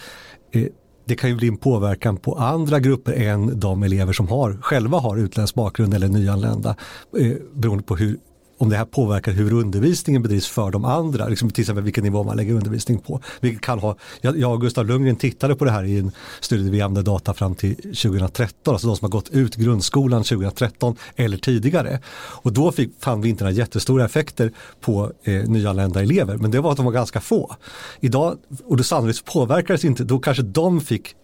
eh, 0.51 0.67
det 1.07 1.15
kan 1.15 1.29
ju 1.29 1.35
bli 1.35 1.47
en 1.47 1.57
påverkan 1.57 2.17
på 2.17 2.35
andra 2.35 2.79
grupper 2.79 3.13
än 3.13 3.59
de 3.59 3.83
elever 3.83 4.13
som 4.13 4.27
har, 4.27 4.57
själva 4.61 4.97
har 4.97 5.17
utländsk 5.17 5.55
bakgrund 5.55 5.93
eller 5.93 6.07
nyanlända 6.07 6.75
eh, 7.19 7.33
beroende 7.53 7.83
på 7.83 7.95
hur 7.95 8.17
om 8.57 8.69
det 8.69 8.77
här 8.77 8.85
påverkar 8.85 9.31
hur 9.31 9.53
undervisningen 9.53 10.21
bedrivs 10.21 10.47
för 10.47 10.71
de 10.71 10.85
andra, 10.85 11.27
liksom 11.27 11.49
till 11.49 11.61
exempel 11.61 11.83
vilken 11.83 12.03
nivå 12.03 12.23
man 12.23 12.37
lägger 12.37 12.53
undervisning 12.53 12.99
på. 12.99 13.21
Vilket 13.39 13.61
kan 13.61 13.79
ha, 13.79 13.95
jag 14.21 14.53
och 14.53 14.61
Gustav 14.61 14.85
Lundgren 14.85 15.15
tittade 15.15 15.55
på 15.55 15.65
det 15.65 15.71
här 15.71 15.83
i 15.83 15.99
en 15.99 16.11
studie 16.39 16.69
vi 16.69 16.81
använde 16.81 17.11
data 17.11 17.33
fram 17.33 17.55
till 17.55 17.75
2013, 17.75 18.73
alltså 18.73 18.87
de 18.87 18.97
som 18.97 19.05
har 19.05 19.09
gått 19.09 19.29
ut 19.29 19.55
grundskolan 19.55 20.23
2013 20.23 20.95
eller 21.15 21.37
tidigare. 21.37 21.99
Och 22.15 22.53
då 22.53 22.71
fick, 22.71 22.91
fann 22.99 23.21
vi 23.21 23.29
inte 23.29 23.43
några 23.43 23.55
jättestora 23.55 24.05
effekter 24.05 24.51
på 24.81 25.11
eh, 25.23 25.33
nyanlända 25.33 26.01
elever, 26.01 26.37
men 26.37 26.51
det 26.51 26.61
var 26.61 26.71
att 26.71 26.77
de 26.77 26.85
var 26.85 26.93
ganska 26.93 27.21
få. 27.21 27.55
Idag, 27.99 28.37
och 28.65 28.77
då 28.77 28.83
sannolikt 28.83 29.25
påverkades 29.25 29.85
inte, 29.85 30.03
då 30.03 30.19
kanske 30.19 30.43
de 30.43 30.81
fick 30.81 31.15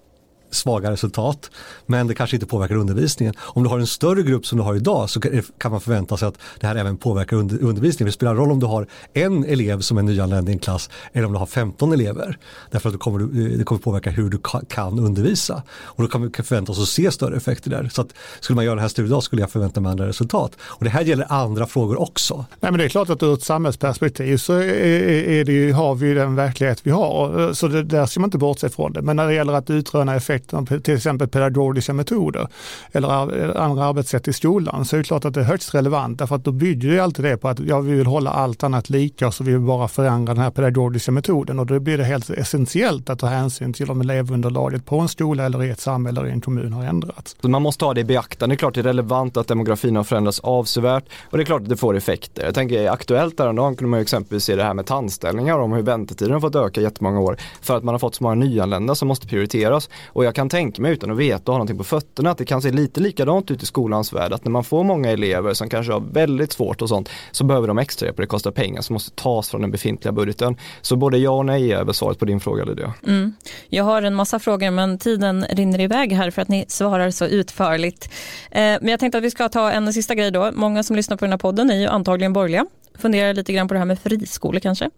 svaga 0.51 0.91
resultat. 0.91 1.51
Men 1.85 2.07
det 2.07 2.15
kanske 2.15 2.35
inte 2.35 2.45
påverkar 2.45 2.75
undervisningen. 2.75 3.33
Om 3.39 3.63
du 3.63 3.69
har 3.69 3.79
en 3.79 3.87
större 3.87 4.23
grupp 4.23 4.45
som 4.45 4.57
du 4.57 4.63
har 4.63 4.75
idag 4.75 5.09
så 5.09 5.21
kan 5.57 5.71
man 5.71 5.81
förvänta 5.81 6.17
sig 6.17 6.27
att 6.27 6.37
det 6.59 6.67
här 6.67 6.75
även 6.75 6.97
påverkar 6.97 7.37
undervisningen. 7.37 8.05
Det 8.05 8.11
spelar 8.11 8.35
roll 8.35 8.51
om 8.51 8.59
du 8.59 8.65
har 8.65 8.87
en 9.13 9.45
elev 9.45 9.79
som 9.79 9.97
är 9.97 10.01
nyanländ 10.01 10.49
i 10.49 10.51
en 10.51 10.59
klass 10.59 10.89
eller 11.13 11.25
om 11.25 11.33
du 11.33 11.39
har 11.39 11.45
15 11.45 11.93
elever. 11.93 12.37
Därför 12.71 12.89
att 12.89 12.93
det 12.93 12.99
kommer, 12.99 13.19
det 13.57 13.63
kommer 13.63 13.81
påverka 13.81 14.09
hur 14.09 14.29
du 14.29 14.39
kan 14.69 14.99
undervisa. 14.99 15.63
Och 15.71 16.03
då 16.03 16.09
kan 16.09 16.21
vi 16.21 16.43
förvänta 16.43 16.71
oss 16.71 16.81
att 16.81 16.87
se 16.87 17.11
större 17.11 17.37
effekter 17.37 17.69
där. 17.69 17.89
Så 17.93 18.01
att 18.01 18.07
skulle 18.39 18.55
man 18.55 18.65
göra 18.65 18.75
den 18.75 18.81
här 18.81 18.89
studien 18.89 19.11
idag 19.11 19.23
skulle 19.23 19.41
jag 19.41 19.51
förvänta 19.51 19.81
mig 19.81 19.91
andra 19.91 20.07
resultat. 20.07 20.51
Och 20.61 20.83
det 20.83 20.89
här 20.89 21.01
gäller 21.01 21.25
andra 21.29 21.65
frågor 21.65 22.01
också. 22.01 22.45
Nej, 22.59 22.71
men 22.71 22.79
det 22.79 22.85
är 22.85 22.89
klart 22.89 23.09
att 23.09 23.23
ur 23.23 23.33
ett 23.33 23.43
samhällsperspektiv 23.43 24.37
så 24.37 24.53
är, 24.53 25.45
det 25.45 25.51
ju, 25.51 25.73
har 25.73 25.95
vi 25.95 26.13
den 26.13 26.35
verklighet 26.35 26.79
vi 26.83 26.91
har. 26.91 27.53
Så 27.53 27.67
det, 27.67 27.83
där 27.83 28.05
ska 28.05 28.19
man 28.19 28.27
inte 28.27 28.37
bortse 28.37 28.69
från 28.69 28.93
det. 28.93 29.01
Men 29.01 29.15
när 29.15 29.27
det 29.27 29.33
gäller 29.33 29.53
att 29.53 29.69
utröna 29.69 30.15
effekter 30.15 30.40
effekterna 30.41 30.81
till 30.81 30.95
exempel 30.95 31.27
pedagogiska 31.27 31.93
metoder 31.93 32.47
eller 32.91 33.57
andra 33.57 33.85
arbetssätt 33.85 34.27
i 34.27 34.33
skolan 34.33 34.85
så 34.85 34.95
är 34.95 34.97
det 34.97 35.03
klart 35.03 35.25
att 35.25 35.33
det 35.33 35.39
är 35.39 35.43
högst 35.45 35.75
relevant 35.75 36.19
därför 36.19 36.35
att 36.35 36.45
då 36.45 36.51
bygger 36.51 36.91
det 36.91 36.99
alltid 36.99 37.25
det 37.25 37.37
på 37.37 37.47
att 37.47 37.59
ja, 37.59 37.79
vi 37.79 37.93
vill 37.93 38.07
hålla 38.07 38.31
allt 38.31 38.63
annat 38.63 38.89
lika 38.89 39.31
så 39.31 39.43
vi 39.43 39.51
vill 39.51 39.61
bara 39.61 39.87
förändra 39.87 40.33
den 40.33 40.43
här 40.43 40.51
pedagogiska 40.51 41.11
metoden 41.11 41.59
och 41.59 41.65
då 41.65 41.79
blir 41.79 41.97
det 41.97 42.03
helt 42.03 42.29
essentiellt 42.29 43.09
att 43.09 43.19
ta 43.19 43.27
hänsyn 43.27 43.73
till 43.73 43.91
om 43.91 44.01
elevunderlaget 44.01 44.85
på 44.85 44.99
en 44.99 45.07
skola 45.07 45.45
eller 45.45 45.63
i 45.63 45.69
ett 45.69 45.79
samhälle 45.79 46.19
eller 46.19 46.29
i 46.29 46.31
en 46.31 46.41
kommun 46.41 46.73
har 46.73 46.85
ändrats. 46.85 47.35
Man 47.41 47.61
måste 47.61 47.85
ha 47.85 47.93
det 47.93 48.01
i 48.01 48.03
beaktande. 48.03 48.55
Det 48.55 48.55
är 48.55 48.57
klart 48.57 48.73
det 48.73 48.81
är 48.81 48.83
relevant 48.83 49.37
att 49.37 49.47
demografin 49.47 49.95
har 49.95 50.03
förändrats 50.03 50.39
avsevärt 50.39 51.03
och 51.29 51.37
det 51.37 51.43
är 51.43 51.45
klart 51.45 51.61
att 51.61 51.69
det 51.69 51.77
får 51.77 51.97
effekter. 51.97 52.43
Jag 52.45 52.55
tänker 52.55 52.89
aktuellt 52.89 53.39
häromdagen 53.39 53.75
kunde 53.75 53.89
man 53.89 53.99
ju 53.99 54.01
exempelvis 54.01 54.43
se 54.43 54.55
det 54.55 54.63
här 54.63 54.73
med 54.73 54.85
tandställningar 54.85 55.59
om 55.59 55.73
hur 55.73 55.81
väntetiden 55.81 56.33
har 56.33 56.39
fått 56.39 56.55
öka 56.55 56.81
jättemånga 56.81 57.19
år 57.19 57.37
för 57.61 57.77
att 57.77 57.83
man 57.83 57.93
har 57.93 57.99
fått 57.99 58.15
så 58.15 58.23
många 58.23 58.35
nyanlända 58.35 58.95
som 58.95 59.07
måste 59.07 59.27
prioriteras. 59.27 59.89
Och 60.07 60.25
jag 60.31 60.35
kan 60.35 60.49
tänka 60.49 60.81
mig 60.81 60.93
utan 60.93 61.11
att 61.11 61.17
veta 61.17 61.43
och 61.43 61.53
ha 61.53 61.57
någonting 61.57 61.77
på 61.77 61.83
fötterna 61.83 62.31
att 62.31 62.37
det 62.37 62.45
kan 62.45 62.61
se 62.61 62.71
lite 62.71 62.99
likadant 62.99 63.51
ut 63.51 63.63
i 63.63 63.65
skolans 63.65 64.13
värld. 64.13 64.33
Att 64.33 64.45
när 64.45 64.51
man 64.51 64.63
får 64.63 64.83
många 64.83 65.09
elever 65.09 65.53
som 65.53 65.69
kanske 65.69 65.93
har 65.93 65.99
väldigt 65.99 66.51
svårt 66.51 66.81
och 66.81 66.89
sånt 66.89 67.09
så 67.31 67.43
behöver 67.43 67.67
de 67.67 67.77
extra 67.77 68.05
hjälp 68.05 68.17
och 68.17 68.21
det 68.21 68.27
kostar 68.27 68.51
pengar 68.51 68.81
som 68.81 68.93
måste 68.93 69.11
tas 69.11 69.49
från 69.49 69.61
den 69.61 69.71
befintliga 69.71 70.11
budgeten. 70.11 70.57
Så 70.81 70.95
både 70.95 71.17
ja 71.17 71.31
och 71.31 71.45
nej 71.45 71.71
är 71.71 71.83
väl 71.83 71.93
svaret 71.93 72.19
på 72.19 72.25
din 72.25 72.39
fråga 72.39 72.63
Lydia. 72.63 72.93
Mm. 73.07 73.33
Jag 73.69 73.83
har 73.83 74.01
en 74.01 74.15
massa 74.15 74.39
frågor 74.39 74.71
men 74.71 74.97
tiden 74.97 75.45
rinner 75.49 75.79
iväg 75.79 76.13
här 76.13 76.31
för 76.31 76.41
att 76.41 76.47
ni 76.47 76.65
svarar 76.67 77.11
så 77.11 77.25
utförligt. 77.25 78.09
Eh, 78.51 78.61
men 78.61 78.87
jag 78.87 78.99
tänkte 78.99 79.17
att 79.17 79.23
vi 79.23 79.31
ska 79.31 79.49
ta 79.49 79.71
en 79.71 79.93
sista 79.93 80.15
grej 80.15 80.31
då. 80.31 80.51
Många 80.53 80.83
som 80.83 80.95
lyssnar 80.95 81.17
på 81.17 81.25
den 81.25 81.31
här 81.31 81.37
podden 81.37 81.71
är 81.71 81.79
ju 81.79 81.87
antagligen 81.87 82.33
borgerliga 82.33 82.65
funderar 82.99 83.33
lite 83.33 83.53
grann 83.53 83.67
på 83.67 83.73
det 83.73 83.79
här 83.79 83.85
med 83.85 83.99
friskolor 83.99 84.59
kanske. 84.59 84.89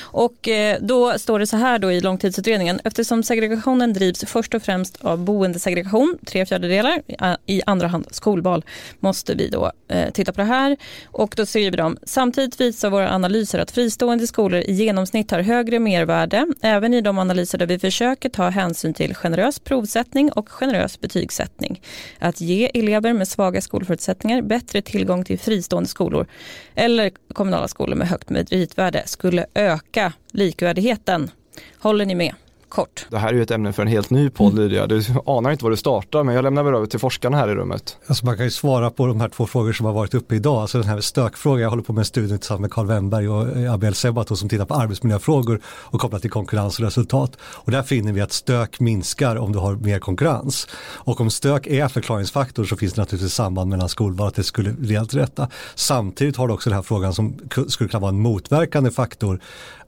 Och 0.00 0.48
eh, 0.48 0.78
då 0.80 1.18
står 1.18 1.38
det 1.38 1.46
så 1.46 1.56
här 1.56 1.78
då 1.78 1.92
i 1.92 2.00
långtidsutredningen, 2.00 2.80
eftersom 2.84 3.22
segregationen 3.22 3.92
drivs 3.92 4.24
först 4.26 4.54
och 4.54 4.62
främst 4.62 5.04
av 5.04 5.18
boendesegregation, 5.18 6.18
tre 6.26 6.46
fjärdedelar, 6.46 7.02
i 7.46 7.62
andra 7.66 7.88
hand 7.88 8.06
skolval, 8.10 8.64
måste 9.00 9.34
vi 9.34 9.48
då 9.48 9.72
eh, 9.88 10.10
titta 10.10 10.32
på 10.32 10.40
det 10.40 10.46
här. 10.46 10.76
Och 11.06 11.34
då 11.36 11.46
skriver 11.46 11.76
de, 11.76 11.96
samtidigt 12.02 12.60
visar 12.60 12.90
våra 12.90 13.10
analyser 13.10 13.58
att 13.58 13.70
fristående 13.70 14.26
skolor 14.26 14.60
i 14.60 14.72
genomsnitt 14.72 15.30
har 15.30 15.40
högre 15.40 15.78
mervärde, 15.78 16.46
även 16.60 16.94
i 16.94 17.00
de 17.00 17.18
analyser 17.18 17.58
där 17.58 17.66
vi 17.66 17.78
försöker 17.78 18.28
ta 18.28 18.48
hänsyn 18.48 18.94
till 18.94 19.14
generös 19.14 19.58
provsättning 19.58 20.32
och 20.32 20.48
generös 20.48 21.00
betygssättning. 21.00 21.82
Att 22.18 22.40
ge 22.40 22.70
elever 22.74 23.12
med 23.12 23.28
svaga 23.28 23.60
skolförutsättningar 23.60 24.42
bättre 24.42 24.82
tillgång 24.82 25.24
till 25.24 25.38
fristående 25.38 25.88
skolor 25.88 26.26
eller 26.74 27.12
kommunala 27.40 27.68
skolor 27.68 27.96
med 27.96 28.08
högt 28.08 28.30
meritvärde 28.30 29.02
skulle 29.06 29.46
öka 29.54 30.12
likvärdigheten. 30.32 31.30
Håller 31.78 32.06
ni 32.06 32.14
med? 32.14 32.34
Kort. 32.70 33.06
Det 33.10 33.18
här 33.18 33.28
är 33.28 33.32
ju 33.32 33.42
ett 33.42 33.50
ämne 33.50 33.72
för 33.72 33.82
en 33.82 33.88
helt 33.88 34.10
ny 34.10 34.30
podd 34.30 34.54
Lydia. 34.54 34.86
Du 34.86 35.02
anar 35.26 35.50
inte 35.50 35.64
var 35.64 35.70
du 35.70 35.76
startar 35.76 36.24
men 36.24 36.34
jag 36.34 36.42
lämnar 36.42 36.62
väl 36.62 36.74
över 36.74 36.86
till 36.86 37.00
forskarna 37.00 37.36
här 37.36 37.48
i 37.48 37.54
rummet. 37.54 37.96
Alltså 38.06 38.26
man 38.26 38.36
kan 38.36 38.44
ju 38.44 38.50
svara 38.50 38.90
på 38.90 39.06
de 39.06 39.20
här 39.20 39.28
två 39.28 39.46
frågor 39.46 39.72
som 39.72 39.86
har 39.86 39.92
varit 39.92 40.14
uppe 40.14 40.34
idag. 40.34 40.56
Alltså 40.56 40.78
den 40.78 40.88
här 40.88 41.00
stökfrågan, 41.00 41.62
jag 41.62 41.70
håller 41.70 41.82
på 41.82 41.92
med 41.92 42.00
en 42.00 42.04
studie 42.04 42.38
tillsammans 42.38 42.60
med 42.60 42.70
Carl 42.72 42.86
Wennberg 42.86 43.28
och 43.28 43.74
Abel 43.74 43.94
Sebato 43.94 44.36
som 44.36 44.48
tittar 44.48 44.64
på 44.64 44.74
arbetsmiljöfrågor 44.74 45.60
och 45.66 46.00
kopplat 46.00 46.22
till 46.22 46.30
konkurrens 46.30 46.78
och 46.78 46.84
resultat. 46.84 47.36
Och 47.40 47.70
där 47.70 47.82
finner 47.82 48.12
vi 48.12 48.20
att 48.20 48.32
stök 48.32 48.80
minskar 48.80 49.36
om 49.36 49.52
du 49.52 49.58
har 49.58 49.74
mer 49.74 49.98
konkurrens. 49.98 50.68
Och 50.94 51.20
om 51.20 51.30
stök 51.30 51.66
är 51.66 51.88
förklaringsfaktor 51.88 52.64
så 52.64 52.76
finns 52.76 52.92
det 52.92 53.00
naturligtvis 53.00 53.34
samband 53.34 53.70
mellan 53.70 53.88
skolval 53.88 54.28
att 54.28 54.34
det 54.34 54.44
skulle 54.44 54.74
leda 54.80 55.04
till 55.04 55.18
detta. 55.18 55.48
Samtidigt 55.74 56.36
har 56.36 56.48
du 56.48 56.54
också 56.54 56.70
den 56.70 56.76
här 56.76 56.82
frågan 56.82 57.14
som 57.14 57.34
skulle 57.68 57.90
kunna 57.90 58.00
vara 58.00 58.08
en 58.08 58.20
motverkande 58.20 58.90
faktor 58.90 59.40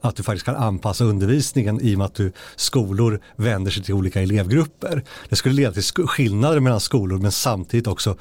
att 0.03 0.17
du 0.17 0.23
faktiskt 0.23 0.47
kan 0.47 0.57
anpassa 0.57 1.05
undervisningen 1.05 1.81
i 1.81 1.95
och 1.95 1.99
med 1.99 2.05
att 2.05 2.15
du, 2.15 2.33
skolor 2.73 3.21
vänder 3.37 3.71
sig 3.71 3.83
till 3.83 3.95
olika 3.95 4.23
elevgrupper. 4.23 5.05
Det 5.29 5.37
skulle 5.37 5.55
leda 5.55 5.73
till 5.73 6.07
skillnader 6.07 6.61
mellan 6.61 6.81
skolor 6.81 7.19
men 7.19 7.33
samtidigt 7.33 7.87
också 7.87 8.17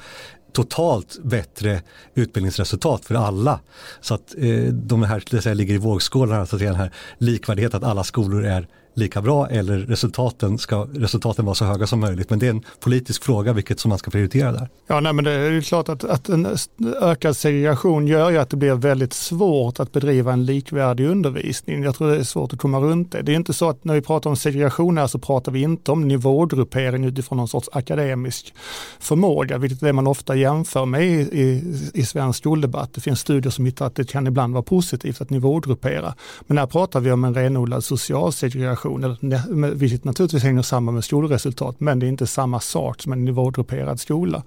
totalt 0.52 1.18
bättre 1.22 1.82
utbildningsresultat 2.14 3.04
för 3.04 3.14
alla. 3.14 3.60
Så 4.00 4.14
att 4.14 4.34
eh, 4.38 4.64
de 4.64 5.02
här 5.02 5.22
det 5.30 5.42
säga, 5.42 5.54
ligger 5.54 5.74
i 5.74 5.78
vågskålen, 5.78 6.40
alltså 6.40 6.56
den 6.56 6.74
här 6.74 6.92
likvärdighet 7.18 7.74
att 7.74 7.84
alla 7.84 8.04
skolor 8.04 8.44
är 8.44 8.68
lika 8.94 9.22
bra 9.22 9.48
eller 9.48 9.78
resultaten 9.78 10.58
ska 10.58 10.88
resultaten 10.94 11.44
vara 11.44 11.54
så 11.54 11.64
höga 11.64 11.86
som 11.86 12.00
möjligt. 12.00 12.30
Men 12.30 12.38
det 12.38 12.46
är 12.46 12.50
en 12.50 12.62
politisk 12.80 13.24
fråga 13.24 13.52
vilket 13.52 13.80
som 13.80 13.88
man 13.88 13.98
ska 13.98 14.10
prioritera 14.10 14.52
där. 14.52 14.68
Ja, 14.86 15.00
nej, 15.00 15.12
men 15.12 15.24
det 15.24 15.30
är 15.30 15.50
ju 15.50 15.62
klart 15.62 15.88
att, 15.88 16.04
att 16.04 16.28
en 16.28 16.56
ökad 17.00 17.36
segregation 17.36 18.06
gör 18.06 18.30
ju 18.30 18.38
att 18.38 18.50
det 18.50 18.56
blir 18.56 18.74
väldigt 18.74 19.12
svårt 19.12 19.80
att 19.80 19.92
bedriva 19.92 20.32
en 20.32 20.44
likvärdig 20.44 21.06
undervisning. 21.06 21.82
Jag 21.82 21.94
tror 21.94 22.10
det 22.10 22.16
är 22.16 22.24
svårt 22.24 22.52
att 22.52 22.58
komma 22.58 22.80
runt 22.80 23.12
det. 23.12 23.22
Det 23.22 23.32
är 23.32 23.36
inte 23.36 23.52
så 23.52 23.68
att 23.68 23.84
när 23.84 23.94
vi 23.94 24.00
pratar 24.00 24.30
om 24.30 24.36
segregation 24.36 24.98
här 24.98 25.06
så 25.06 25.18
pratar 25.18 25.52
vi 25.52 25.62
inte 25.62 25.92
om 25.92 26.08
nivågruppering 26.08 27.04
utifrån 27.04 27.38
någon 27.38 27.48
sorts 27.48 27.68
akademisk 27.72 28.54
förmåga, 29.00 29.58
vilket 29.58 29.82
är 29.82 29.86
det 29.86 29.92
man 29.92 30.06
ofta 30.06 30.34
jämför 30.36 30.86
med 30.86 31.04
i, 31.04 31.40
i, 31.40 31.62
i 31.94 32.04
svensk 32.04 32.38
skoldebatt. 32.38 32.94
Det 32.94 33.00
finns 33.00 33.20
studier 33.20 33.50
som 33.50 33.66
hittar 33.66 33.86
att 33.86 33.94
det 33.94 34.04
kan 34.04 34.26
ibland 34.26 34.52
vara 34.52 34.62
positivt 34.62 35.20
att 35.20 35.30
nivågruppera. 35.30 36.14
Men 36.46 36.58
här 36.58 36.66
pratar 36.66 37.00
vi 37.00 37.12
om 37.12 37.24
en 37.24 37.34
renodlad 37.34 37.84
social 37.84 38.32
segregation 38.32 38.81
segregation, 38.82 39.78
vilket 39.78 40.04
naturligtvis 40.04 40.42
hänger 40.42 40.62
samman 40.62 40.94
med 40.94 41.04
skolresultat, 41.04 41.80
men 41.80 41.98
det 41.98 42.06
är 42.06 42.08
inte 42.08 42.26
samma 42.26 42.60
sak 42.60 43.02
som 43.02 43.12
en 43.12 43.24
nivågrupperad 43.24 44.00
skola. 44.00 44.42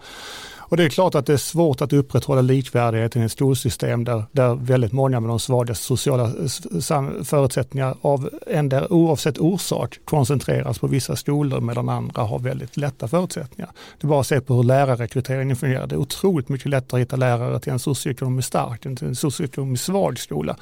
Och 0.68 0.78
det 0.78 0.84
är 0.84 0.90
klart 0.90 1.16
att 1.16 1.26
det 1.26 1.34
är 1.34 1.38
svårt 1.38 1.82
att 1.82 1.94
upprätthålla 1.94 2.42
likvärdigheten 2.42 3.22
i 3.22 3.26
ett 3.26 3.32
skolsystem 3.32 4.04
där, 4.04 4.24
där 4.32 4.56
väldigt 4.56 4.92
många 4.92 5.20
med 5.20 5.30
de 5.30 5.40
svagaste 5.40 5.86
sociala 5.86 6.32
förutsättningar 7.24 7.96
av 8.02 8.30
ändå 8.48 8.88
oavsett 8.90 9.38
orsak 9.38 10.00
koncentreras 10.06 10.80
på 10.80 10.88
vissa 10.88 11.16
skolor 11.16 11.62
medan 11.62 11.90
andra 11.90 12.22
har 12.22 12.40
väldigt 12.40 12.78
lätta 12.78 13.08
förutsättningar. 13.08 13.72
Det 14.02 14.06
är 14.06 14.10
bara 14.10 14.20
att 14.20 14.28
se 14.28 14.42
på 14.42 14.54
hur 14.54 14.64
lärarrekryteringen 14.64 15.56
fungerar. 15.56 15.88
Det 15.88 15.96
är 15.96 16.00
otroligt 16.00 16.50
mycket 16.50 16.70
lättare 16.70 17.02
att 17.02 17.08
hitta 17.08 17.16
lärare 17.16 17.60
till 17.60 17.72
en 17.72 17.80
socioekonomiskt 17.80 18.48
stark 18.48 18.86
än 18.86 18.96
till 18.96 19.08
en 19.08 19.16
socioekonomiskt 19.16 19.86
svag 19.86 20.20
skola. 20.20 20.58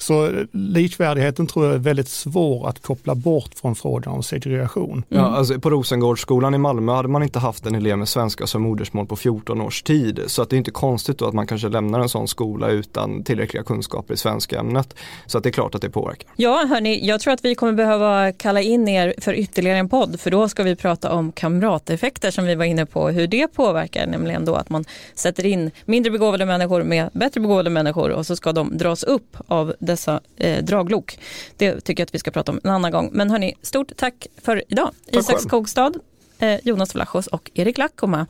Så 0.00 0.44
likvärdigheten 0.52 1.46
tror 1.46 1.66
jag 1.66 1.74
är 1.74 1.78
väldigt 1.78 2.08
svår 2.08 2.68
att 2.68 2.82
koppla 2.82 3.14
bort 3.14 3.54
från 3.54 3.74
frågan 3.74 4.14
om 4.14 4.22
segregation. 4.22 4.90
Mm. 4.92 5.04
Ja, 5.08 5.36
alltså 5.36 5.60
på 5.60 5.70
Rosengårdsskolan 5.70 6.54
i 6.54 6.58
Malmö 6.58 6.92
hade 6.92 7.08
man 7.08 7.22
inte 7.22 7.38
haft 7.38 7.66
en 7.66 7.74
elev 7.74 7.98
med 7.98 8.08
svenska 8.08 8.46
som 8.46 8.62
modersmål 8.62 9.06
på 9.06 9.16
14 9.16 9.60
års 9.60 9.82
tid. 9.82 10.20
Så 10.26 10.42
att 10.42 10.50
det 10.50 10.56
är 10.56 10.58
inte 10.58 10.70
konstigt 10.70 11.18
då 11.18 11.26
att 11.26 11.34
man 11.34 11.46
kanske 11.46 11.68
lämnar 11.68 12.00
en 12.00 12.08
sån 12.08 12.28
skola 12.28 12.68
utan 12.68 13.24
tillräckliga 13.24 13.62
kunskaper 13.62 14.14
i 14.14 14.16
svenska 14.16 14.58
ämnet. 14.58 14.94
Så 15.26 15.38
att 15.38 15.44
det 15.44 15.50
är 15.50 15.52
klart 15.52 15.74
att 15.74 15.82
det 15.82 15.90
påverkar. 15.90 16.30
Ja, 16.36 16.66
hörni, 16.68 17.06
jag 17.06 17.20
tror 17.20 17.32
att 17.32 17.44
vi 17.44 17.54
kommer 17.54 17.72
behöva 17.72 18.32
kalla 18.32 18.60
in 18.60 18.88
er 18.88 19.14
för 19.18 19.34
ytterligare 19.34 19.78
en 19.78 19.88
podd 19.88 20.20
för 20.20 20.30
då 20.30 20.48
ska 20.48 20.62
vi 20.62 20.76
prata 20.76 21.12
om 21.12 21.32
kamrateffekter 21.32 22.30
som 22.30 22.44
vi 22.44 22.54
var 22.54 22.64
inne 22.64 22.86
på, 22.86 23.08
hur 23.08 23.26
det 23.26 23.48
påverkar, 23.48 24.06
nämligen 24.06 24.44
då 24.44 24.54
att 24.54 24.70
man 24.70 24.84
sätter 25.14 25.46
in 25.46 25.70
mindre 25.84 26.10
begåvade 26.10 26.46
människor 26.46 26.82
med 26.82 27.10
bättre 27.12 27.40
begåvade 27.40 27.70
människor 27.70 28.10
och 28.10 28.26
så 28.26 28.36
ska 28.36 28.52
de 28.52 28.78
dras 28.78 29.04
upp 29.04 29.36
av 29.46 29.74
dessa 29.90 30.20
eh, 30.36 30.64
draglok. 30.64 31.18
Det 31.56 31.80
tycker 31.80 32.00
jag 32.00 32.06
att 32.06 32.14
vi 32.14 32.18
ska 32.18 32.30
prata 32.30 32.52
om 32.52 32.60
en 32.64 32.70
annan 32.70 32.92
gång. 32.92 33.10
Men 33.12 33.30
hörni, 33.30 33.54
stort 33.62 33.96
tack 33.96 34.26
för 34.42 34.62
idag. 34.68 34.90
Tack 35.12 35.22
Isak 35.22 35.40
Skogstad, 35.40 35.92
eh, 36.38 36.60
Jonas 36.62 36.94
Vlachos 36.94 37.26
och 37.26 37.50
Erik 37.54 37.78
Lackoma. 37.78 38.26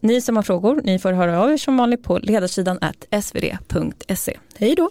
Ni 0.00 0.20
som 0.20 0.36
har 0.36 0.42
frågor, 0.42 0.80
ni 0.84 0.98
får 0.98 1.12
höra 1.12 1.42
av 1.42 1.52
er 1.52 1.56
som 1.56 1.76
vanligt 1.76 2.02
på 2.02 2.18
ledarsidan 2.18 2.78
svd.se. 3.22 4.38
Hej 4.58 4.74
då! 4.74 4.90